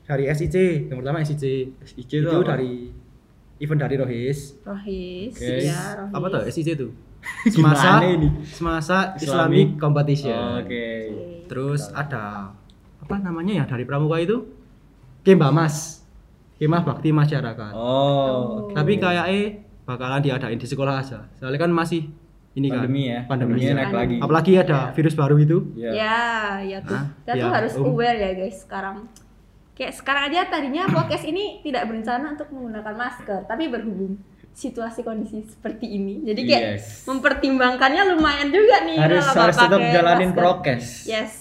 dari 0.01 0.23
SIC 0.25 0.55
yang 0.87 0.97
pertama 0.99 1.19
SIC 1.19 1.43
SIC 1.81 1.97
itu, 1.97 2.21
itu 2.21 2.29
apa? 2.29 2.55
dari 2.55 2.93
event 3.57 3.79
dari 3.81 3.95
Rohis 3.95 4.39
Rohis. 4.61 5.33
Oke. 5.33 5.51
Iya, 5.63 5.81
Rohis. 5.97 6.13
apa 6.13 6.25
tuh 6.29 6.41
SIC 6.47 6.67
itu 6.69 6.87
semasa 7.53 8.01
ini? 8.03 8.29
semasa 8.43 8.97
Islamic. 9.13 9.21
Islamic 9.21 9.67
Competition 9.77 10.45
Oke. 10.59 10.87
terus 11.45 11.89
ada 11.91 12.53
apa 12.97 13.15
namanya 13.17 13.53
ya 13.55 13.65
dari 13.65 13.83
pramuka 13.83 14.17
itu 14.17 14.45
Kemba 15.21 15.49
Mas 15.49 16.05
Kemah 16.55 16.81
Bakti 16.81 17.09
Masyarakat 17.09 17.71
Oh. 17.71 18.71
tapi 18.71 18.97
kayak 18.97 19.25
eh 19.27 19.45
bakalan 19.83 20.19
diadain 20.19 20.55
di 20.55 20.63
sekolah 20.63 20.99
aja 20.99 21.29
soalnya 21.35 21.59
kan 21.59 21.69
masih 21.69 22.09
ini 22.53 22.71
Pandemi 22.71 23.03
ya. 23.05 23.19
kan 23.21 23.35
pandemi 23.35 23.59
Pandeminya 23.59 23.73
naik 23.75 23.93
lagi. 23.93 24.15
apalagi 24.17 24.51
ada 24.55 24.79
virus 24.89 25.13
baru 25.13 25.35
itu 25.35 25.57
Iya. 25.75 25.91
Ya, 25.91 26.19
ya 26.63 26.77
tuh. 26.79 26.95
Hah? 26.95 27.05
Kita 27.19 27.31
tuh 27.35 27.39
Ya, 27.41 27.53
harus 27.53 27.73
um. 27.75 27.85
aware 27.85 28.15
ya 28.15 28.31
guys 28.33 28.57
sekarang. 28.57 28.97
Kayak 29.75 29.91
sekarang 29.93 30.23
aja 30.25 30.47
tadinya 30.47 30.87
podcast 30.95 31.25
ini 31.25 31.59
tidak 31.61 31.83
berencana 31.85 32.31
untuk 32.31 32.47
menggunakan 32.49 32.95
masker, 32.95 33.43
tapi 33.43 33.67
berhubung 33.67 34.15
situasi 34.55 35.03
kondisi 35.03 35.43
seperti 35.43 35.83
ini, 35.91 36.23
jadi 36.23 36.41
kayak 36.41 36.63
Yes. 36.73 37.03
mempertimbangkannya 37.03 38.03
lumayan 38.09 38.49
juga 38.49 38.81
nih. 38.81 38.95
Harus 38.97 39.27
kalau 39.27 39.43
harus 39.45 39.57
tetap 39.59 39.79
jalanin 39.83 40.29
masker. 40.31 40.39
prokes. 40.39 40.85
Yes. 41.05 41.31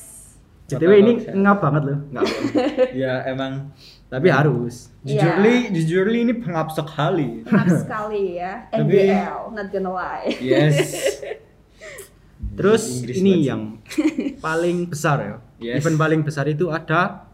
JTW 0.64 0.92
ini 0.98 1.12
ngap 1.30 1.58
banget 1.60 1.82
loh 1.84 1.98
ngap 2.10 2.24
Ya 3.04 3.20
emang 3.24 3.68
tapi 4.08 4.32
harus 4.32 4.88
jujurly 5.00 5.68
jujurly 5.70 6.18
ini 6.22 6.34
pengap 6.34 6.72
sekali. 6.72 7.44
Maaf 7.44 7.68
sekali 7.78 8.34
ya. 8.34 8.66
Tapi- 8.66 9.06
NGL, 9.06 9.52
not 9.52 9.68
gonna 9.68 9.92
lie. 9.92 10.34
Yes. 10.40 10.74
terus 12.54 12.82
Inggris 13.02 13.18
ini 13.18 13.32
yang 13.42 13.82
paling 14.38 14.86
besar 14.86 15.16
ya 15.18 15.36
Yes. 15.56 15.80
event 15.80 15.96
paling 15.96 16.20
besar 16.20 16.44
itu 16.46 16.68
ada 16.68 17.24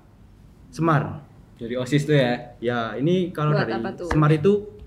Semar. 0.70 1.26
Dari 1.56 1.74
OSIS 1.74 2.04
tuh 2.04 2.14
ya. 2.14 2.54
ya 2.58 2.78
ini 2.94 3.32
kalau 3.32 3.50
Buat 3.50 3.66
dari? 3.66 4.06
Semar 4.06 4.30
itu 4.30 4.79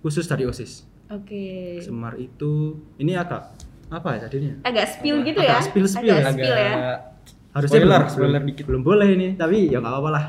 khusus 0.00 0.24
dari 0.24 0.44
OSIS 0.44 0.84
Oke. 1.10 1.78
Semar 1.80 2.14
itu 2.16 2.78
ini 2.96 3.12
agak 3.12 3.50
apa 3.88 4.08
ya 4.14 4.18
tadinya 4.22 4.54
Agak 4.62 4.86
spill 4.88 5.20
gitu 5.22 5.38
Agak 5.38 5.50
ya. 5.52 5.66
spill-spill 5.66 6.06
Agak 6.08 6.22
ya, 6.22 6.30
spill 6.30 6.54
ya. 6.54 6.72
harusnya 7.50 7.76
spoiler, 7.76 7.98
belum, 7.98 8.14
spoiler 8.14 8.42
dikit. 8.46 8.64
belum 8.64 8.82
boleh 8.82 9.08
ini 9.10 9.28
tapi 9.34 9.66
ya 9.66 9.78
nggak 9.78 9.90
apa-apa 9.90 10.10
lah 10.10 10.26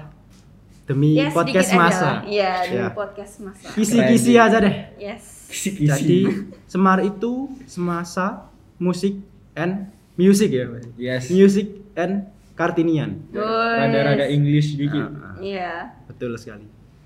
demi 0.82 1.14
Ya, 1.14 1.30
podcast 1.30 1.72
masa. 1.72 2.26
Iya, 2.26 2.52
di 2.66 2.76
Ya. 2.76 2.90
podcast 2.90 3.34
masa. 3.40 3.70
kisi-kisi 3.72 4.34
aja 4.36 4.58
deh 4.58 4.76
Yes. 4.98 5.46
Kisi-kisi. 5.48 5.86
jadi 5.86 6.20
Semar 6.66 7.00
itu 7.02 7.48
semasa 7.66 8.50
musik 8.76 9.22
and 9.54 9.86
music 10.16 10.50
ya 10.50 10.66
yes. 10.98 11.30
music 11.30 11.70
and 11.94 12.26
Kartinian 12.52 13.22
Rada-rada 13.32 14.26
English 14.26 14.74
dikit. 14.74 15.06
Ah, 15.14 15.32
ah, 15.32 15.36
Iya. 15.38 15.94
betul 16.06 16.34
sekali 16.36 16.66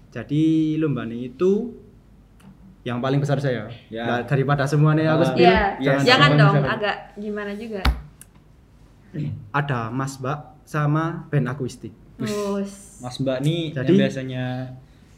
jadi 0.09 0.43
lomba 0.79 1.03
ini 1.03 1.27
itu 1.27 1.75
yang 2.85 3.01
paling 3.01 3.17
besar 3.17 3.35
saya 3.37 3.65
Ya. 3.89 4.05
Nah, 4.05 4.19
daripada 4.23 4.63
semuanya 4.63 5.11
aku 5.11 5.23
Ah. 5.23 5.27
spill 5.27 5.41
Iya. 5.43 5.59
Yes. 5.75 5.81
Jangan 5.81 6.05
Jangan, 6.05 6.31
dong, 6.37 6.55
jangan. 6.55 6.69
agak 6.71 6.95
gimana 7.15 7.51
juga. 7.53 7.81
ada 9.51 9.79
Mas 9.89 10.13
Bak 10.15 10.39
sama 10.63 11.03
band 11.27 11.47
akustik. 11.47 11.93
Mas 12.17 13.17
Mbak 13.17 13.37
nih 13.41 13.61
Jadi- 13.71 13.89
yang 13.89 13.99
biasanya 13.99 14.45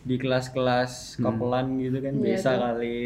di 0.01 0.15
kelas-kelas 0.15 0.91
Hmm. 1.15 1.23
kopelan 1.27 1.77
gitu 1.77 1.99
kan 1.99 2.13
Iya 2.15 2.23
biasa 2.25 2.49
tuh. 2.49 2.59
kali. 2.63 2.99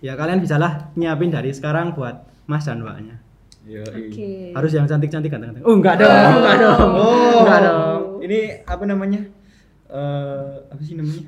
ya 0.00 0.12
kalian 0.14 0.40
bisalah 0.40 0.90
nyiapin 0.94 1.28
dari 1.28 1.50
sekarang 1.50 1.92
buat 1.92 2.16
Mas 2.42 2.64
dan 2.64 2.80
Mbaknya 2.80 3.20
Oke. 3.62 4.50
harus 4.50 4.72
yang 4.72 4.82
cantik-cantik 4.84 5.30
ganteng-ganteng 5.30 5.62
oh 5.62 5.74
enggak 5.74 5.94
dong 5.96 6.10
Oh. 6.10 6.34
enggak 6.34 6.56
dong 6.58 6.90
Oh, 6.92 7.36
enggak 7.38 7.60
dong 7.62 8.00
Ini 8.20 8.38
apa 8.64 8.84
namanya? 8.84 9.20
Eh, 9.88 10.50
apa 10.64 10.78
sih 10.80 10.94
namanya? 10.94 11.26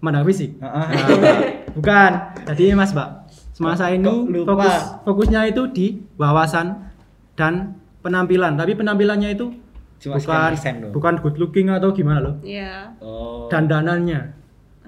Mandang 0.00 0.24
fisik 0.24 0.56
Ah, 0.60 0.84
ah. 0.84 0.86
Nah, 0.88 1.38
bukan 1.70 2.10
jadi 2.48 2.72
Mas 2.72 2.90
Mbak 2.90 3.08
semasa 3.52 3.88
ini 3.88 4.04
lupa? 4.04 4.56
fokus 4.56 4.74
fokusnya 5.04 5.40
itu 5.46 5.62
di 5.68 5.86
wawasan 6.16 6.90
dan 7.34 7.76
penampilan 8.00 8.56
tapi 8.56 8.72
penampilannya 8.72 9.30
itu 9.30 9.52
Cuma 10.00 10.16
bukan 10.16 10.56
bukan 10.90 11.14
good 11.20 11.36
looking 11.36 11.68
atau 11.68 11.92
gimana 11.92 12.18
loh 12.22 12.34
Iya. 12.40 12.96
Oh. 12.98 13.46
dandanannya 13.46 14.40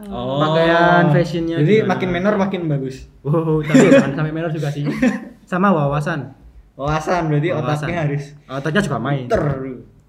Oh. 0.02 0.40
pakaian 0.40 1.12
fashionnya 1.12 1.60
Jadi 1.60 1.74
gimana? 1.78 1.90
makin 1.92 2.08
menor 2.10 2.34
makin 2.36 2.60
bagus. 2.66 3.06
wow 3.22 3.60
tapi 3.60 3.86
jangan 3.86 4.16
sampai 4.16 4.32
menor 4.32 4.50
juga 4.50 4.68
sih 4.68 4.88
sama 5.44 5.68
wawasan 5.70 6.32
Wawasan 6.72 7.28
berarti 7.28 7.52
Wawasan. 7.52 7.84
otaknya 7.84 8.00
harus 8.02 8.24
Otaknya 8.48 8.80
juga 8.80 8.98
main. 8.98 9.28
ter. 9.28 9.44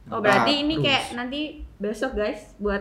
Oh 0.08 0.18
berarti 0.18 0.54
ini 0.58 0.74
terus. 0.74 0.86
kayak 0.88 1.04
nanti 1.14 1.40
besok 1.76 2.16
guys 2.16 2.56
buat 2.56 2.80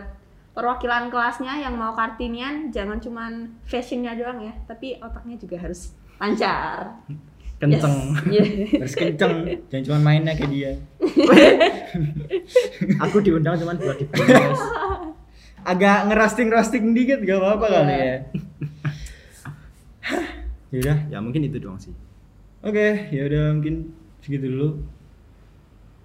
perwakilan 0.53 1.09
kelasnya 1.09 1.65
yang 1.65 1.73
mau 1.75 1.97
kartinian 1.97 2.69
jangan 2.69 3.01
cuman 3.01 3.57
fashionnya 3.65 4.13
doang 4.13 4.45
ya, 4.45 4.53
tapi 4.69 5.01
otaknya 5.01 5.35
juga 5.41 5.57
harus 5.57 5.97
lancar. 6.21 7.01
Kenceng. 7.57 7.95
Yes. 8.27 8.29
Yeah. 8.29 8.45
Harus 8.85 8.95
kenceng, 8.95 9.33
jangan 9.71 9.83
cuma 9.87 9.99
mainnya 10.03 10.33
kayak 10.37 10.51
dia. 10.51 10.71
Aku 13.07 13.17
diundang 13.23 13.57
cuman 13.57 13.79
buat 13.81 13.97
di. 13.97 14.05
Agak 15.63 16.11
ngerosting-rosting 16.11 16.91
dikit 16.91 17.23
gak 17.23 17.39
apa-apa 17.39 17.65
Iya. 17.65 17.75
kali 17.79 17.95
ya. 17.95 18.17
Yaudah, 20.73 20.97
ya 21.07 21.17
mungkin 21.23 21.47
itu 21.47 21.57
doang 21.61 21.79
sih. 21.79 21.93
Oke, 22.65 23.07
ya 23.15 23.21
udah 23.31 23.55
mungkin 23.55 23.95
segitu 24.19 24.51
dulu. 24.51 24.69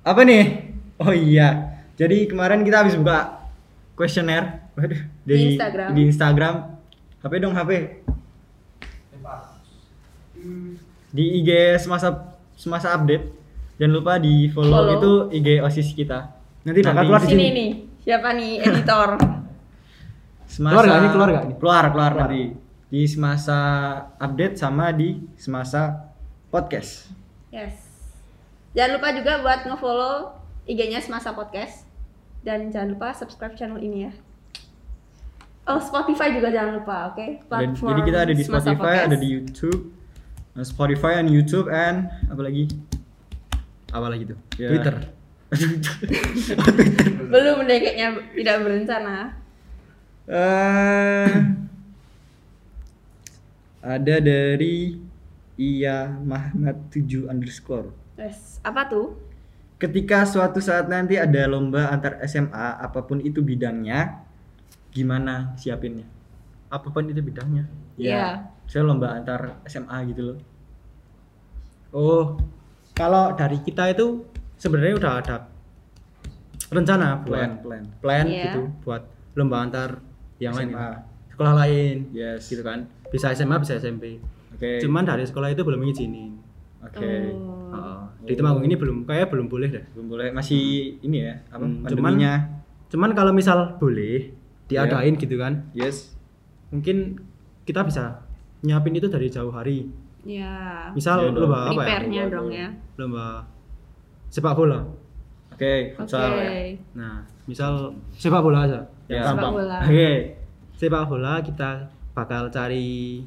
Apa 0.07 0.23
nih? 0.23 0.71
Oh 1.03 1.11
iya. 1.11 1.75
Jadi 1.99 2.31
kemarin 2.31 2.63
kita 2.63 2.87
habis 2.87 2.95
buka 2.95 3.38
kuesioner 3.99 4.71
Waduh, 4.79 5.03
Di 5.27 5.35
Instagram. 5.53 5.89
Di 5.91 6.03
Instagram. 6.07 6.55
HP 7.19 7.33
dong 7.43 7.51
HP. 7.53 7.71
Di 11.11 11.25
IG 11.43 11.51
semasa 11.83 12.15
semasa 12.55 12.95
update. 12.95 13.27
Jangan 13.79 13.93
lupa 13.95 14.13
di 14.19 14.47
follow, 14.51 14.71
Follow. 14.71 14.95
itu 14.95 15.13
IG 15.35 15.49
OSIS 15.59 15.89
kita. 15.95 16.31
Nanti 16.63 16.79
bakal 16.83 17.03
keluar 17.05 17.23
di 17.23 17.27
Sini 17.27 17.39
sini. 17.41 17.51
nih, 17.55 17.71
siapa 18.03 18.29
nih 18.35 18.53
editor? 18.61 19.09
Semasa 20.49 20.73
Keluar 20.75 20.85
nggak 20.85 20.99
nih? 21.01 21.11
Keluar 21.11 21.29
nih? 21.29 21.39
Keluar, 21.39 21.55
keluar 21.59 21.85
Keluar. 21.91 22.13
nanti. 22.25 22.43
Di 22.89 23.03
semasa 23.05 23.59
update 24.17 24.57
sama 24.57 24.91
di 24.91 25.09
semasa 25.35 26.09
podcast. 26.49 27.11
Yes. 27.51 27.77
Jangan 28.73 28.97
lupa 28.97 29.09
juga 29.13 29.33
buat 29.41 29.61
nge-follow 29.65 30.15
IG-nya 30.65 31.01
Semasa 31.01 31.33
Podcast 31.33 31.88
dan 32.43 32.71
jangan 32.71 32.95
lupa 32.95 33.13
subscribe 33.15 33.55
channel 33.55 33.79
ini 33.79 34.09
ya. 34.09 34.13
Oh, 35.69 35.77
Spotify 35.77 36.33
juga 36.33 36.49
jangan 36.49 36.81
lupa, 36.81 37.13
oke? 37.13 37.45
Ada- 37.45 37.77
jadi 37.77 38.01
kita 38.01 38.19
ada 38.25 38.33
di 38.33 38.45
Semasa 38.45 38.73
Spotify, 38.73 38.95
ada 39.05 39.17
di 39.21 39.29
YouTube. 39.29 39.81
Nah, 40.57 40.65
Spotify 40.65 41.13
and 41.21 41.29
YouTube 41.29 41.69
and 41.69 42.09
apa 42.33 42.41
lagi? 42.41 42.65
Apa 43.93 44.07
lagi 44.09 44.25
tuh? 44.33 44.39
Ya. 44.57 44.69
Twitter. 44.73 44.97
Belum 47.33 47.65
deh 47.65 47.79
kayaknya 47.81 48.09
tidak 48.33 48.57
berencana. 48.65 49.17
Eh, 50.29 51.29
ada 53.81 54.17
dari 54.21 55.01
Iya 55.59 56.15
Mahmad 56.23 56.93
7 56.95 57.27
underscore. 57.27 57.91
Yes. 58.15 58.63
Apa 58.63 58.87
tuh? 58.87 59.19
Ketika 59.79 60.27
suatu 60.27 60.59
saat 60.59 60.91
nanti 60.91 61.15
ada 61.15 61.47
lomba 61.47 61.87
antar 61.89 62.19
SMA 62.27 62.83
apa 62.83 63.07
pun 63.07 63.23
itu 63.23 63.39
bidangnya, 63.41 64.27
gimana 64.91 65.55
siapinnya? 65.55 66.03
Apa 66.67 66.91
pun 66.91 67.07
itu 67.07 67.23
bidangnya. 67.23 67.65
Iya. 67.95 68.43
Saya 68.67 68.83
lomba 68.83 69.15
antar 69.15 69.63
SMA 69.65 70.03
gitu 70.11 70.35
loh. 70.35 70.39
Oh, 71.89 72.37
kalau 72.93 73.33
dari 73.33 73.63
kita 73.63 73.89
itu 73.89 74.27
sebenarnya 74.59 74.99
udah 74.99 75.13
ada 75.17 75.37
rencana 76.69 77.23
buat 77.23 77.39
Plan, 77.39 77.53
plan. 77.63 77.85
plan 78.03 78.27
Iya. 78.27 78.45
gitu 78.51 78.63
buat 78.83 79.03
lomba 79.33 79.63
antar 79.63 80.03
yang 80.37 80.53
lain 80.53 80.69
SMA. 80.69 80.77
gitu. 80.77 80.99
sekolah 81.33 81.55
lain 81.57 81.97
Yes. 82.11 82.51
gitu 82.51 82.61
kan 82.61 82.79
bisa 83.09 83.31
SMA 83.31 83.57
bisa 83.57 83.79
SMP 83.79 84.19
Oke. 84.53 84.83
cuman 84.83 85.07
dari 85.07 85.23
sekolah 85.25 85.49
itu 85.49 85.63
belum 85.63 85.81
ngizinin 85.81 86.35
Oke. 86.81 87.11
Oh. 87.29 87.69
Heeh. 87.69 88.01
di 88.25 88.35
Temanggung 88.35 88.61
ini 88.63 88.75
belum 88.75 89.05
kayak 89.05 89.29
belum 89.29 89.47
boleh 89.47 89.69
deh 89.69 89.85
Belum 89.93 90.09
boleh 90.11 90.29
masih 90.31 90.61
ini 91.01 91.23
ya, 91.23 91.35
apa 91.49 91.61
Hmm, 91.61 91.81
pandeminya. 91.83 92.33
cuman 92.87 93.11
kalau 93.13 93.33
misal 93.33 93.77
boleh 93.77 94.33
diadain 94.67 95.15
gitu 95.15 95.37
kan 95.37 95.69
Yes. 95.73 96.17
mungkin 96.69 97.17
kita 97.63 97.83
bisa 97.83 98.21
nyiapin 98.61 98.93
itu 98.95 99.07
dari 99.07 99.27
jauh 99.27 99.49
hari 99.49 99.89
Iya. 100.23 100.93
misal 100.93 101.21
Iya 101.23 101.29
dong. 101.31 101.45
lomba 101.45 101.59
apa 101.69 101.83
ya 102.05 102.25
dong 102.27 102.49
ya. 102.51 102.69
lomba 102.97 103.45
sepak 104.29 104.53
bola 104.55 104.81
Oke, 105.51 105.91
Oke. 105.91 105.97
futsal 105.97 106.37
ya. 106.37 106.53
nah 106.95 107.17
misal 107.45 107.91
sepak 108.13 108.41
bola 108.41 108.59
aja 108.63 108.81
Ya. 109.07 109.25
Sepak 109.25 109.51
bola. 109.51 109.77
Oke. 109.83 110.13
sepak 110.75 111.05
bola 111.05 111.33
kita 111.41 111.71
bakal 112.13 112.49
cari 112.49 113.25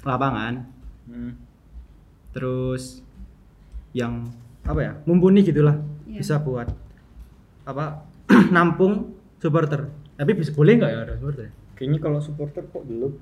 lapangan 0.00 0.62
Hmm. 1.04 1.34
Terus 2.32 3.04
yang 3.92 4.26
apa 4.62 4.80
ya 4.80 4.92
mumpuni 5.04 5.40
gitulah 5.40 5.76
Iya. 6.04 6.20
bisa 6.20 6.34
buat 6.38 6.68
apa 7.62 8.04
nampung 8.54 9.12
supporter 9.38 9.88
tapi 10.12 10.32
bisa 10.32 10.50
boleh 10.50 10.76
nggak 10.76 10.90
ya 10.90 10.98
ada 11.02 11.14
supporter 11.14 11.48
Kayaknya 11.72 11.98
kalau 12.00 12.18
supporter 12.18 12.62
kok 12.64 12.84
belum. 12.84 13.12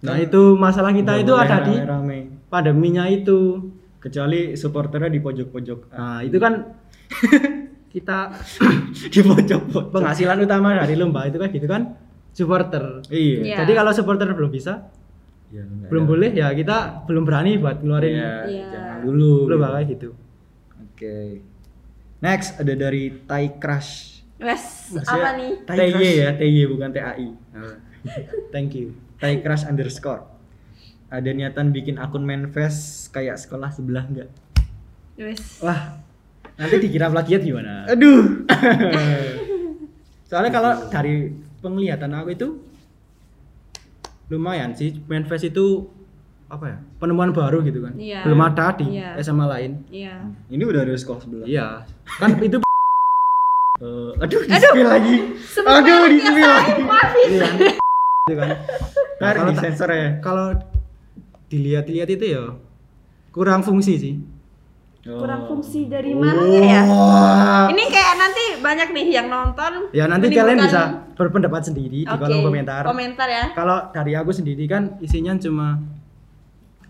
nah 0.00 0.16
itu 0.16 0.40
masalah 0.56 0.90
kita 0.90 1.14
itu 1.16 1.30
ada 1.32 1.62
di 1.62 1.74
rame-rame. 1.74 2.18
pandeminya 2.48 3.04
itu 3.06 3.70
kecuali 3.98 4.54
supporternya 4.54 5.08
di 5.08 5.18
pojok-pojok. 5.18 5.78
nah 5.90 6.22
itu 6.22 6.36
kan 6.36 6.74
kita 7.94 8.18
di 9.12 9.20
pojok-pojok. 9.20 9.90
penghasilan 9.90 10.38
utama 10.38 10.74
dari 10.76 10.94
lomba 10.94 11.24
itu 11.24 11.36
kan 11.36 11.48
gitu 11.50 11.66
kan 11.66 11.82
supporter 12.30 13.04
Iya. 13.08 13.38
Iya. 13.44 13.56
jadi 13.62 13.72
kalau 13.74 13.90
supporter 13.90 14.26
belum 14.28 14.48
bisa 14.48 14.86
Ya, 15.48 15.64
belum 15.64 16.04
ada. 16.04 16.10
boleh 16.10 16.30
ya 16.30 16.48
kita 16.52 16.76
belum 17.04 17.24
berani 17.24 17.56
buat 17.56 17.80
ngeluarin 17.80 18.12
Iya, 18.12 18.32
Iya. 18.44 18.66
jangan 18.68 18.98
dulu. 19.02 19.48
lomba 19.48 19.68
kayak 19.74 19.86
gitu 19.90 20.10
Oke. 20.78 21.40
Next 22.18 22.56
ada 22.56 22.74
dari 22.74 23.22
Thai 23.22 23.56
Crush. 23.56 24.20
Wes, 24.36 24.92
apa 25.00 25.34
nih? 25.34 25.62
TY 25.64 25.90
ya, 26.16 26.30
TY 26.32 26.62
bukan 26.66 26.90
TAI. 26.90 27.28
thank 28.54 28.74
you 28.74 28.92
Thai 29.16 29.38
Crush 29.38 29.64
underscore. 29.64 30.26
Ada 31.08 31.30
niatan 31.30 31.70
bikin 31.70 31.96
akun 31.96 32.22
manifest 32.22 33.08
kayak 33.08 33.34
sekolah 33.36 33.68
sebelah 33.68 34.04
enggak? 34.04 34.28
Wes. 35.16 35.58
wah 35.58 35.98
nanti 36.54 36.78
dikira 36.78 37.06
plagiat 37.06 37.40
gimana 37.40 37.86
Aduh. 37.86 38.46
soalnya 40.28 40.50
kalau 40.50 40.72
dari 40.88 41.32
penglihatan 41.58 42.12
aku 42.12 42.30
itu 42.30 42.48
lumayan 44.28 44.70
sih 44.72 44.92
manifest 45.04 45.44
itu 45.46 45.88
apa 46.46 46.64
ya 46.64 46.76
penemuan 46.96 47.28
baru 47.30 47.60
gitu 47.60 47.80
kan 47.80 47.92
Iya. 47.94 48.24
belum 48.24 48.40
ada 48.42 48.72
di 48.74 48.86
Iya. 48.90 49.16
SMA 49.18 49.44
lain 49.44 49.72
Iya. 49.88 50.14
Ini 50.48 50.62
udah 50.62 50.80
ada 50.82 50.94
sekolah 50.94 51.20
sebelah. 51.20 51.44
iya 51.44 51.84
kan 52.06 52.36
itu 52.38 52.56
Eh, 53.78 54.10
aduh, 54.18 54.42
di 54.42 54.58
spill 54.58 54.90
lagi. 54.90 55.16
Aduh, 55.54 56.10
di 56.10 56.18
lagi. 56.18 56.82
maafin. 56.82 57.28
iya 57.30 57.46
kan 57.46 57.58
kan 58.34 58.48
Nah, 59.18 59.28
Ntar 59.28 59.34
kalau 59.36 59.52
sensor 59.56 59.88
ya. 59.88 60.08
kalau 60.18 60.46
dilihat-lihat 61.48 62.08
itu 62.08 62.24
ya 62.28 62.44
kurang 63.30 63.62
fungsi 63.62 63.94
sih 63.94 64.14
Kurang 65.00 65.40
Oh. 65.40 65.46
fungsi 65.48 65.86
dari 65.86 66.12
mananya 66.12 66.60
ya? 66.60 66.82
Wah. 66.84 67.66
Ini 67.66 67.84
kayak 67.86 68.14
nanti 68.14 68.44
banyak 68.58 68.88
nih 68.90 69.06
yang 69.10 69.26
nonton. 69.26 69.88
ya 69.90 70.04
nanti 70.04 70.26
menimbulkan- 70.26 70.42
kalian 70.44 70.58
bisa 70.60 70.82
berpendapat 71.14 71.62
sendiri 71.64 71.98
di 72.00 72.04
Oke, 72.04 72.18
kolom 72.20 72.40
komentar 72.44 72.82
Komentar 72.84 73.26
ya. 73.26 73.44
kalau 73.52 73.88
dari 73.88 74.12
aku 74.12 74.30
sendiri 74.30 74.64
kan 74.64 74.98
isinya 74.98 75.32
cuma 75.36 75.80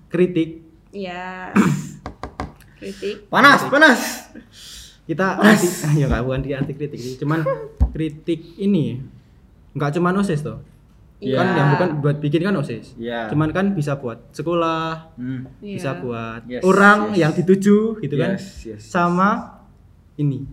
kritik 0.09 0.65
Iya. 0.89 1.53
Kritik. 2.79 3.29
Panas, 3.29 3.67
panas. 3.67 4.01
kita 5.05 5.37
anti 5.37 5.67
ya 5.99 6.05
nggak 6.07 6.23
bukan 6.23 6.41
di 6.41 6.53
anti 6.53 6.73
kritik 6.73 6.97
sih 6.97 7.17
cuman 7.17 7.41
kritik 7.91 8.57
ini 8.57 9.01
nggak 9.73 9.95
cuman 9.95 10.17
osis 10.17 10.41
tuh 10.41 10.61
Iya. 11.19 11.35
kan 11.35 11.47
yang 11.53 11.69
bukan 11.75 11.89
buat 11.99 12.17
bikin 12.19 12.41
kan 12.43 12.55
osis 12.55 12.95
Iya. 12.95 13.27
cuman 13.27 13.51
kan 13.51 13.75
bisa 13.75 13.99
buat 13.99 14.31
sekolah 14.31 15.19
Hmm. 15.19 15.51
Iya. 15.59 15.75
bisa 15.75 15.91
buat 15.99 16.41
Yes, 16.47 16.63
orang 16.63 16.99
yes. 17.11 17.19
yang 17.19 17.33
dituju 17.35 17.99
gitu 17.99 18.15
kan 18.15 18.39
Yes, 18.39 18.47
yes. 18.65 18.81
sama 18.85 19.59
ini 20.15 20.47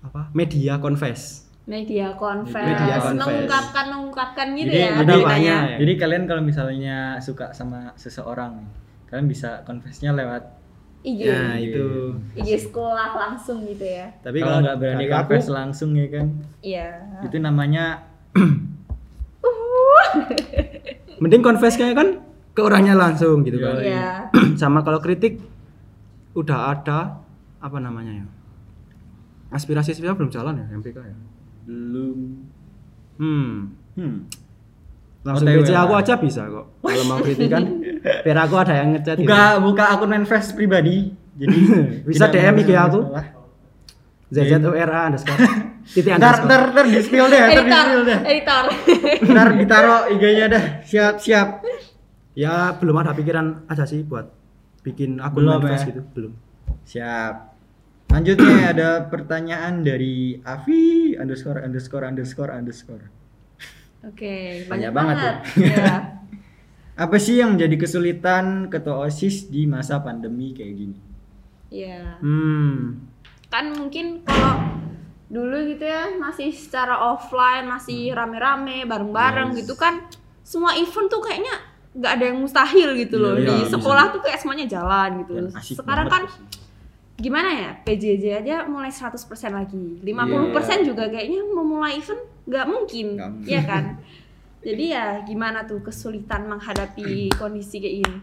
apa 0.00 0.30
media 0.32 0.78
confess 0.78 1.46
Media 1.68 2.16
confess. 2.16 2.64
Media 2.64 2.96
confess. 2.96 3.20
Mengungkapkan 3.20 3.84
mengungkapkan 3.92 4.46
gitu 4.56 4.72
jadi, 4.72 4.88
ya. 4.88 4.92
jadi, 5.04 5.14
banyak. 5.20 5.60
jadi 5.84 5.92
kalian 6.00 6.24
kalau 6.24 6.40
misalnya 6.40 7.20
suka 7.20 7.52
sama 7.52 7.92
seseorang, 7.92 8.64
kalian 9.04 9.28
bisa 9.28 9.60
confessnya 9.68 10.16
lewat. 10.16 10.48
IG. 10.98 11.28
nah 11.28 11.54
itu 11.54 12.16
IG 12.34 12.72
sekolah 12.72 13.12
langsung 13.14 13.62
gitu 13.62 13.84
ya. 13.84 14.08
tapi 14.18 14.40
kalau 14.40 14.64
nggak 14.64 14.76
berani 14.80 15.04
confess 15.06 15.46
langsung 15.46 15.92
ya 15.92 16.08
kan, 16.08 16.26
Iya. 16.58 16.88
itu 17.22 17.36
namanya 17.36 18.00
mending 21.22 21.40
confess 21.40 21.74
kayak 21.74 21.94
kan 21.94 22.08
ke 22.50 22.60
orangnya 22.60 22.94
langsung 22.94 23.42
gitu 23.42 23.58
kan 23.58 23.78
Iya. 23.78 24.10
sama 24.60 24.80
kalau 24.80 24.98
kritik 24.98 25.38
udah 26.32 26.72
ada 26.72 27.18
apa 27.58 27.78
namanya 27.78 28.12
ya 28.14 28.26
aspirasi 29.50 29.90
aspirasi 29.90 30.14
belum 30.14 30.28
jalan 30.28 30.54
ya 30.56 30.66
MPK 30.72 30.98
ya 30.98 31.16
belum. 31.64 32.18
hmm 33.16 33.52
Hmm. 33.92 34.30
langsung 35.20 35.50
PC 35.50 35.74
aku 35.74 35.92
aja 35.92 36.14
bisa 36.14 36.46
kok 36.46 36.66
kalau 36.78 37.04
mau 37.04 37.18
kritik 37.18 37.48
kan 37.48 37.64
Biar 38.24 38.38
aku 38.38 38.54
ada 38.54 38.72
yang 38.72 38.94
ngechat. 38.94 39.18
gitu. 39.18 39.26
Buka 39.26 39.42
buka 39.58 39.84
akun 39.90 40.06
manifest 40.08 40.54
pribadi. 40.54 41.10
Jadi 41.34 41.56
Bisa 42.08 42.30
DM 42.30 42.54
IG 42.56 42.70
aku. 42.72 43.10
ZZURA 44.30 45.00
underscore. 45.10 45.38
Titik 45.88 46.12
Ntar 46.14 46.44
ntar 46.44 46.60
ntar 46.70 46.84
di 46.84 47.00
spill 47.00 47.26
deh, 47.26 47.38
ntar 47.38 47.48
di 47.48 47.56
editor 47.58 47.80
spill 47.82 48.02
deh. 48.04 48.18
editor 48.22 48.64
Ntar 49.24 49.48
ditaruh 49.54 50.00
IG-nya 50.12 50.46
dah. 50.46 50.64
Siap 50.82 51.14
siap. 51.16 51.48
Ya 52.32 52.70
belum 52.72 52.96
ada 52.96 53.10
pikiran 53.10 53.66
aja 53.66 53.82
sih 53.82 54.02
buat 54.02 54.28
bikin 54.80 55.16
akun 55.18 55.42
Belum 55.42 55.64
ya? 55.64 55.80
gitu. 55.80 56.00
Belum. 56.12 56.32
Siap. 56.84 57.34
Lanjutnya 58.08 58.72
ada 58.72 58.88
pertanyaan 59.04 59.80
dari 59.80 60.40
Avi 60.40 61.12
underscore 61.14 61.60
underscore 61.60 62.04
underscore 62.04 62.48
underscore. 62.50 63.04
oke 64.00 64.34
Banyak 64.64 64.68
banyak 64.68 64.90
banget 64.90 65.16
banget 65.18 65.36
ya. 65.58 65.76
ya 65.76 65.94
Apa 67.04 67.14
sih 67.16 67.36
yang 67.36 67.54
menjadi 67.54 67.78
kesulitan 67.78 68.44
ketua 68.66 69.04
OSIS 69.04 69.46
di 69.46 69.64
masa 69.64 69.98
pandemi 69.98 70.50
kayak 70.50 70.74
gini? 70.74 70.96
ya 71.68 72.16
Hmm. 72.18 73.04
kan 73.46 73.70
mungkin 73.70 74.24
kalau 74.24 74.56
dulu 75.28 75.56
gitu 75.68 75.84
ya 75.84 76.08
masih 76.16 76.48
secara 76.50 77.12
offline 77.12 77.68
masih 77.68 78.10
rame-rame 78.10 78.84
bareng-bareng 78.84 79.52
Yes. 79.52 79.58
gitu 79.62 79.76
kan 79.76 80.00
semua 80.40 80.72
event 80.72 81.06
tuh 81.06 81.20
kayaknya 81.20 81.52
nggak 81.92 82.12
ada 82.16 82.24
yang 82.26 82.38
mustahil 82.40 82.96
gitu 82.96 83.16
loh 83.16 83.36
Iya, 83.36 83.44
di 83.44 83.54
iya, 83.60 83.68
sekolah 83.68 84.04
tuh 84.08 84.20
kayak 84.20 84.38
semuanya 84.40 84.66
jalan 84.66 85.10
gitu 85.20 85.32
asik 85.52 85.76
sekarang 85.78 86.08
kan 86.08 86.22
gimana 87.14 87.50
ya 87.50 87.70
PJJ 87.82 88.24
aja 88.40 88.56
mulai 88.64 88.88
100% 88.88 89.18
lagi 89.50 90.00
50% 90.00 90.88
juga 90.88 91.10
kayaknya 91.10 91.42
mau 91.44 91.66
mulai 91.66 91.98
event 91.98 92.22
nggak 92.46 92.66
mungkin 92.66 93.06
Iya. 93.14 93.26
Mungkin. 93.28 93.50
ya 93.50 93.62
kan 93.62 93.84
jadi 94.68 94.84
ya 94.88 95.04
gimana 95.22 95.62
tuh 95.62 95.82
kesulitan 95.82 96.48
menghadapi 96.48 97.28
kondisi 97.34 97.78
kayak 97.78 97.96
gini 98.00 98.18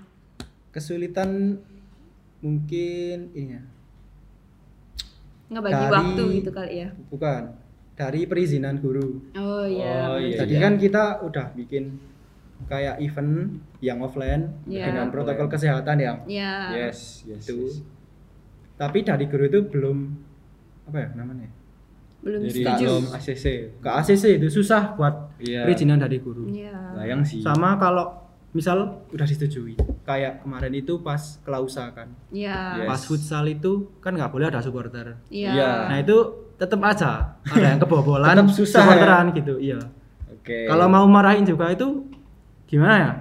Kesulitan 0.71 1.55
mungkin 2.41 3.31
ini 3.31 3.55
ya. 3.55 3.63
Ngebagi 5.47 5.73
Dari- 5.75 5.93
waktu 5.93 6.23
gitu 6.35 6.49
kali 6.49 6.73
ya 6.77 6.89
Bukan. 7.07 7.43
Dari 7.95 8.21
perizinan 8.25 8.75
guru. 8.77 9.23
oh 9.33 9.63
iya 9.63 10.11
Oh, 10.11 10.19
iya, 10.19 10.43
Jadi 10.43 10.53
iya. 10.53 10.63
kan 10.63 10.73
kita 10.75 11.03
udah 11.21 11.45
bikin 11.53 11.95
kayak 12.65 12.99
event 12.99 13.55
yang 13.79 13.99
offline 13.99 14.51
Iya. 14.65 14.89
dengan 14.89 15.07
protokol 15.09 15.47
kesehatan 15.47 15.97
yang 15.97 16.17
ya 16.25 16.71
Yes, 16.73 17.23
yes. 17.23 17.45
itu. 17.45 17.55
yes. 17.61 17.75
Tapi 18.75 19.01
dari 19.01 19.25
guru 19.25 19.45
itu 19.45 19.59
belum 19.63 19.97
apa 20.85 20.97
ya 20.97 21.09
namanya? 21.15 21.47
belum 22.19 22.41
Jadi 22.41 22.57
setuju 22.57 22.85
belum 22.89 23.03
ACC. 23.13 23.45
Ke 23.79 23.89
ACC 23.93 24.23
itu 24.35 24.47
susah 24.49 24.97
buat 24.97 25.37
Iya. 25.37 25.61
perizinan 25.61 25.95
dari 25.95 26.17
guru. 26.17 26.49
Iya. 26.49 26.73
Bayang 26.97 27.21
sih. 27.21 27.37
Sama 27.39 27.77
kalau 27.77 28.24
misal 28.55 28.77
udah 29.05 29.25
disetujui. 29.25 29.75
Kayak 30.01 30.39
kemarin 30.39 30.71
itu 30.73 30.97
pas 30.97 31.19
kelausa 31.43 31.91
kan. 31.91 32.07
Iya. 32.31 32.79
Yes. 32.79 32.87
Pas 32.87 33.01
futsal 33.03 33.45
itu 33.45 33.71
kan 33.99 34.15
nggak 34.15 34.31
boleh 34.31 34.47
ada 34.47 34.63
supporter. 34.63 35.19
Iya. 35.27 35.51
Iya. 35.51 35.71
Nah 35.91 35.97
itu 35.99 36.17
tetap 36.55 36.79
aja 36.81 37.35
ada 37.43 37.67
yang 37.67 37.77
kebobolan 37.77 38.31
Tetap 38.31 38.47
susah 38.49 38.79
supporteran 38.81 39.25
gitu. 39.31 39.59
Iya. 39.59 39.83
Oke. 40.31 40.65
Kalau 40.65 40.87
mau 40.87 41.03
marahin 41.05 41.43
juga 41.43 41.67
itu 41.67 42.07
gimana 42.65 42.95
ya? 42.95 43.11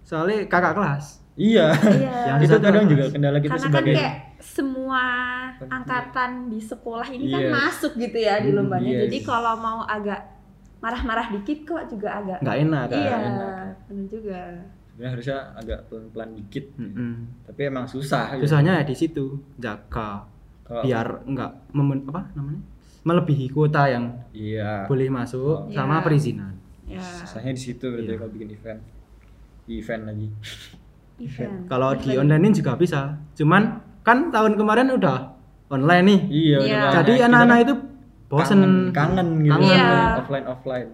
Soalnya 0.00 0.46
kakak 0.46 0.72
kelas. 0.72 1.18
Iya. 1.34 1.74
Iya. 1.74 2.14
Yang 2.28 2.38
itu 2.44 2.54
kadang 2.56 2.84
kelas. 2.84 2.92
juga 2.94 3.04
kendala 3.10 3.38
kita 3.38 3.50
Karena 3.50 3.60
kan 3.60 3.68
sebagai 3.68 3.94
kayak 3.94 4.14
semua 4.38 5.02
angkatan 5.66 6.30
di 6.46 6.60
sekolah 6.60 7.08
ini 7.08 7.26
kan 7.26 7.42
Yes. 7.42 7.52
masuk 7.52 7.92
gitu 7.96 8.18
ya 8.18 8.38
di 8.38 8.48
Hmm, 8.48 8.58
lombanya. 8.62 8.86
yes. 8.88 9.00
Jadi 9.04 9.18
kalau 9.20 9.54
mau 9.56 9.82
agak 9.82 10.20
marah-marah 10.76 11.26
dikit 11.32 11.58
kok 11.64 11.82
juga 11.88 12.08
agak 12.14 12.38
Nggak 12.38 12.56
enak 12.62 12.84
kan? 12.86 12.96
Iya, 12.96 13.16
enak. 13.18 13.66
benar 13.82 14.06
juga. 14.06 14.40
Sebenarnya 14.96 15.12
harusnya 15.12 15.38
agak 15.54 15.78
pelan-pelan 15.86 16.30
dikit. 16.34 16.64
Mm-mm. 16.74 17.12
Tapi 17.44 17.60
emang 17.62 17.84
susah. 17.84 18.32
gitu. 18.34 18.48
Susahnya 18.48 18.80
ya 18.80 18.82
di 18.82 18.96
situ 18.96 19.24
jaga 19.56 20.24
Kalau- 20.64 20.80
biar 20.82 21.20
nggak 21.22 21.50
memen, 21.70 22.08
apa 22.08 22.32
namanya 22.32 22.64
melebihi 23.04 23.52
kuota 23.52 23.86
yang 23.86 24.08
Iya. 24.32 24.88
boleh 24.88 25.06
masuk 25.06 25.68
Iya. 25.68 25.76
sama 25.76 26.00
perizinan. 26.00 26.56
Ya, 26.88 26.98
Susahnya 26.98 27.52
di 27.52 27.60
situ 27.60 27.84
berarti 27.86 28.08
Iya. 28.08 28.18
kalau 28.18 28.32
bikin 28.32 28.48
event. 28.50 28.80
Event 29.66 30.02
lagi. 30.04 30.28
event. 31.18 31.54
Kalau 31.70 31.90
di 31.92 32.12
Event. 32.12 32.24
online 32.24 32.52
juga 32.52 32.72
bisa. 32.74 33.00
Cuman 33.32 33.62
kan 34.00 34.30
tahun 34.30 34.54
kemarin 34.54 34.88
udah 34.90 35.32
online 35.68 36.04
nih. 36.04 36.20
Iya. 36.28 36.58
Iya. 36.58 36.80
udah 36.80 36.92
Jadi 36.96 37.12
anak-anak 37.20 37.58
itu 37.62 37.74
kan 37.74 38.28
bosen 38.28 38.60
kangen, 38.60 38.92
kangen 38.92 39.28
gitu. 39.40 39.52
Kangen. 39.52 39.70
Iya. 39.70 39.90
Offline 40.18 40.46
offline. 40.46 40.90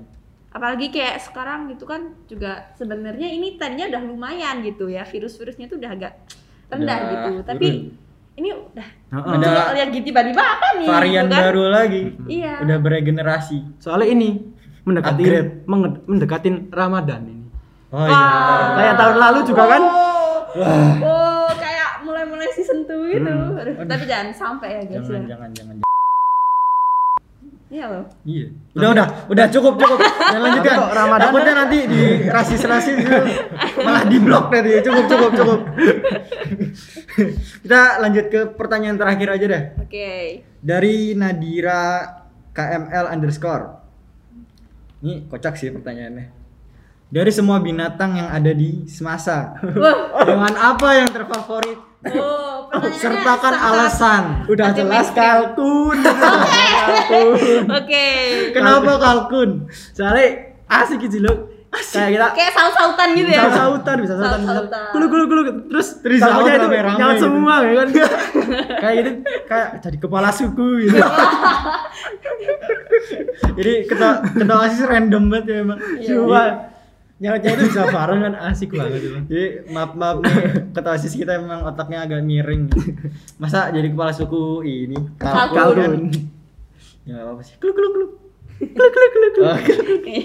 Apalagi 0.53 0.93
kayak 0.93 1.17
sekarang 1.25 1.73
gitu 1.73 1.89
kan 1.89 2.13
juga 2.29 2.77
sebenarnya 2.77 3.25
ini 3.25 3.57
tadinya 3.57 3.89
udah 3.89 4.03
lumayan 4.05 4.61
gitu 4.61 4.93
ya. 4.93 5.03
Virus-virusnya 5.03 5.67
tuh 5.67 5.81
udah 5.81 5.91
agak 5.91 6.13
rendah 6.69 6.97
Udah 6.97 7.09
gitu. 7.09 7.31
Tapi 7.49 7.67
turun. 7.67 8.37
ini 8.37 8.49
udah 8.53 8.89
Heeh. 9.13 9.33
Ada 9.41 9.77
yang 9.77 9.91
gitu 9.97 10.05
tiba-tiba 10.13 10.43
apa 10.45 10.69
nih? 10.77 10.89
Varian 10.89 11.25
gitu 11.25 11.33
kan? 11.33 11.41
baru 11.49 11.65
lagi. 11.73 12.03
Iya. 12.29 12.55
Udah 12.65 12.77
beregenerasi. 12.79 13.59
Soalnya 13.81 14.09
ini 14.13 14.29
mendekati 14.85 15.23
menge- 15.65 16.05
mendekatin 16.05 16.69
Ramadan 16.69 17.23
ini. 17.25 17.45
Oh 17.93 18.05
Wah. 18.05 18.77
Kayak 18.77 18.95
tahun 18.97 19.17
lalu 19.21 19.39
juga 19.45 19.65
kan? 19.69 19.83
Oh, 20.53 20.93
oh 21.05 21.49
kayak 21.57 22.05
mulai-mulai 22.05 22.49
season 22.53 22.85
2 22.85 23.17
gitu. 23.17 23.33
Hmm. 23.33 23.89
Tapi 23.89 24.05
jangan 24.05 24.29
sampai 24.33 24.69
ya 24.69 24.83
guys 24.85 25.05
Jangan, 25.05 25.23
ya. 25.25 25.29
jangan, 25.33 25.51
jangan. 25.57 25.92
Iya 27.73 27.89
loh. 27.89 28.05
Iya. 28.23 28.53
Udah, 28.77 28.89
udah, 28.93 29.07
udah 29.27 29.47
cukup, 29.49 29.81
cukup. 29.81 29.97
Dan 30.05 30.41
lanjutkan. 30.41 30.77
Ramadan- 30.93 31.25
Takutnya 31.25 31.55
nanti 31.57 31.79
di 31.89 32.01
rasis-rasis 32.29 32.95
gitu, 33.01 33.17
malah 33.81 34.05
di 34.05 34.17
blok 34.21 34.53
nanti. 34.53 34.85
Cukup, 34.85 35.05
cukup, 35.09 35.31
cukup. 35.33 35.61
Kita 37.63 37.81
lanjut 37.99 38.27
ke 38.29 38.41
pertanyaan 38.53 38.97
terakhir 38.97 39.29
aja 39.31 39.47
deh. 39.49 39.63
Oke. 39.81 40.11
Dari 40.61 40.97
Nadira 41.15 42.05
KML 42.53 43.09
underscore. 43.09 43.65
Ini 45.01 45.27
kocak 45.27 45.57
sih 45.57 45.73
pertanyaannya. 45.73 46.45
Dari 47.09 47.29
semua 47.29 47.57
binatang 47.59 48.17
yang 48.17 48.29
ada 48.29 48.53
di 48.53 48.85
Semasa, 48.87 49.53
dengan 50.23 50.53
apa 50.55 50.89
yang 50.95 51.09
terfavorit? 51.09 51.92
Oh, 52.05 52.67
Sertakan 52.93 53.55
alasan. 53.55 54.23
Udah 54.47 54.73
jelas 54.73 55.07
mainstream. 55.07 55.23
kalkun. 55.55 55.97
kalkun. 56.03 57.63
Oke. 57.71 58.07
Kenapa 58.51 58.93
kalkun? 58.97 59.51
Soalnya 59.71 60.27
asik 60.67 60.99
gitu 61.01 61.21
loh. 61.21 61.37
Kayak 61.73 62.11
kita 62.11 62.27
Kayak 62.35 62.53
saut-sautan 62.53 63.09
gitu 63.15 63.31
ya. 63.31 63.41
saut-sautan 63.47 63.97
bisa 63.99 64.15
sautan 64.15 64.41
bisa 64.41 64.53
Saut-sautan. 64.53 64.93
gulu 64.93 65.05
gulu 65.09 65.23
gulu 65.25 65.43
terus 65.71 65.89
Terus 66.01 66.21
kalkunnya 66.21 66.57
itu 66.59 66.69
nyaut 66.69 67.15
gitu. 67.15 67.23
semua 67.23 67.55
ya 67.59 67.73
kan 67.73 67.89
kayak 68.77 68.95
gitu 68.99 69.11
kayak 69.47 69.69
jadi 69.81 69.97
kepala 69.97 70.29
suku 70.29 70.69
gitu 70.83 71.01
Jadi 73.53 73.73
ketua 73.85 74.11
ketua 74.27 74.59
asis 74.65 74.81
random 74.83 75.23
banget 75.29 75.45
ya 75.47 75.57
emang. 75.61 75.79
Iya. 75.81 76.07
cuma 76.09 76.43
nyautnya 77.23 77.55
itu 77.55 77.71
bisa 77.71 77.87
bareng 77.87 78.21
kan 78.27 78.35
asik 78.51 78.75
banget 78.75 78.99
itu 78.99 79.09
Jadi 79.31 79.47
maaf 79.71 79.95
maaf 79.95 80.19
nih 80.27 80.75
ketua 80.75 80.99
asis 80.99 81.15
kita 81.15 81.39
emang 81.39 81.63
otaknya 81.63 82.03
agak 82.03 82.27
miring. 82.27 82.67
Masa 83.39 83.71
jadi 83.71 83.87
kepala 83.95 84.11
suku 84.11 84.67
ini 84.67 84.99
Kalkun. 85.23 85.55
kalkun 85.55 86.11
Ya 87.07 87.23
apa-apa 87.23 87.43
sih. 87.47 87.55
Kluk 87.63 87.79
kluk 87.79 87.93
kluk. 87.95 88.11
Kluk 88.59 88.91
kluk 88.91 89.11
kluk. 89.15 89.35
Oke. 89.47 90.19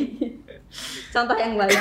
Contoh 1.13 1.37
yang 1.37 1.53
baik. 1.57 1.77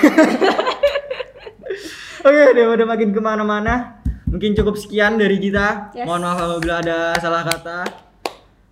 Oke, 2.27 2.43
daripada 2.57 2.85
makin 2.89 3.11
ke 3.13 3.21
mana-mana, 3.21 4.01
mungkin 4.25 4.57
cukup 4.57 4.77
sekian 4.81 5.21
dari 5.21 5.37
kita. 5.37 5.93
Yes. 5.93 6.09
Mohon 6.09 6.23
maaf 6.25 6.39
apabila 6.43 6.75
ada 6.81 6.99
salah 7.21 7.45
kata 7.45 7.81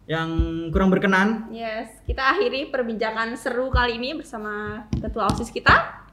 yang 0.04 0.28
kurang 0.72 0.92
berkenan. 0.92 1.48
Yes, 1.52 1.88
kita 2.04 2.36
akhiri 2.36 2.68
perbincangan 2.72 3.36
seru 3.36 3.68
kali 3.72 3.96
ini 3.96 4.16
bersama 4.16 4.84
ketua 4.96 5.28
OSIS 5.28 5.52
kita. 5.52 6.03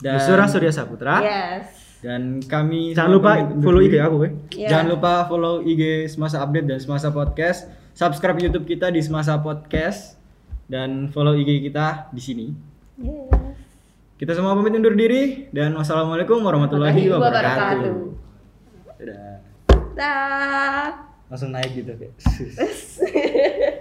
Dan 0.00 0.16
Yusura 0.16 0.48
Surya 0.48 0.72
Saputra 0.72 1.20
Yes. 1.20 1.68
dan 2.00 2.40
kami 2.40 2.96
jangan 2.96 3.12
lupa 3.12 3.30
follow. 3.60 3.84
IG 3.84 3.94
aku 4.00 4.16
ya 4.18 4.30
Iya. 4.50 4.68
Jangan 4.68 4.86
lupa 4.88 5.12
follow 5.24 5.60
IG 5.60 6.08
Semasa 6.08 6.40
Update 6.40 6.66
dan 6.66 6.78
Semasa 6.80 7.08
Podcast. 7.08 7.68
Subscribe 7.92 8.40
YouTube 8.40 8.64
kita 8.64 8.88
di 8.88 8.98
Semasa 8.98 9.36
Podcast 9.36 10.16
dan 10.66 11.08
follow 11.08 11.34
IG 11.34 11.60
kita 11.62 12.08
di 12.10 12.22
sini. 12.22 12.46
Yes. 12.96 13.28
Kita 14.16 14.32
semua 14.32 14.52
pamit 14.52 14.72
undur 14.72 14.92
diri 14.92 15.48
dan 15.48 15.72
wassalamualaikum 15.72 16.40
warahmatullahi 16.40 17.08
wabarakatuh. 17.08 17.92
Dadah. 18.96 19.36
Dah. 19.92 20.86
Langsung 21.28 21.52
naik 21.52 21.72
gitu 21.72 21.92
kayak. 21.94 22.12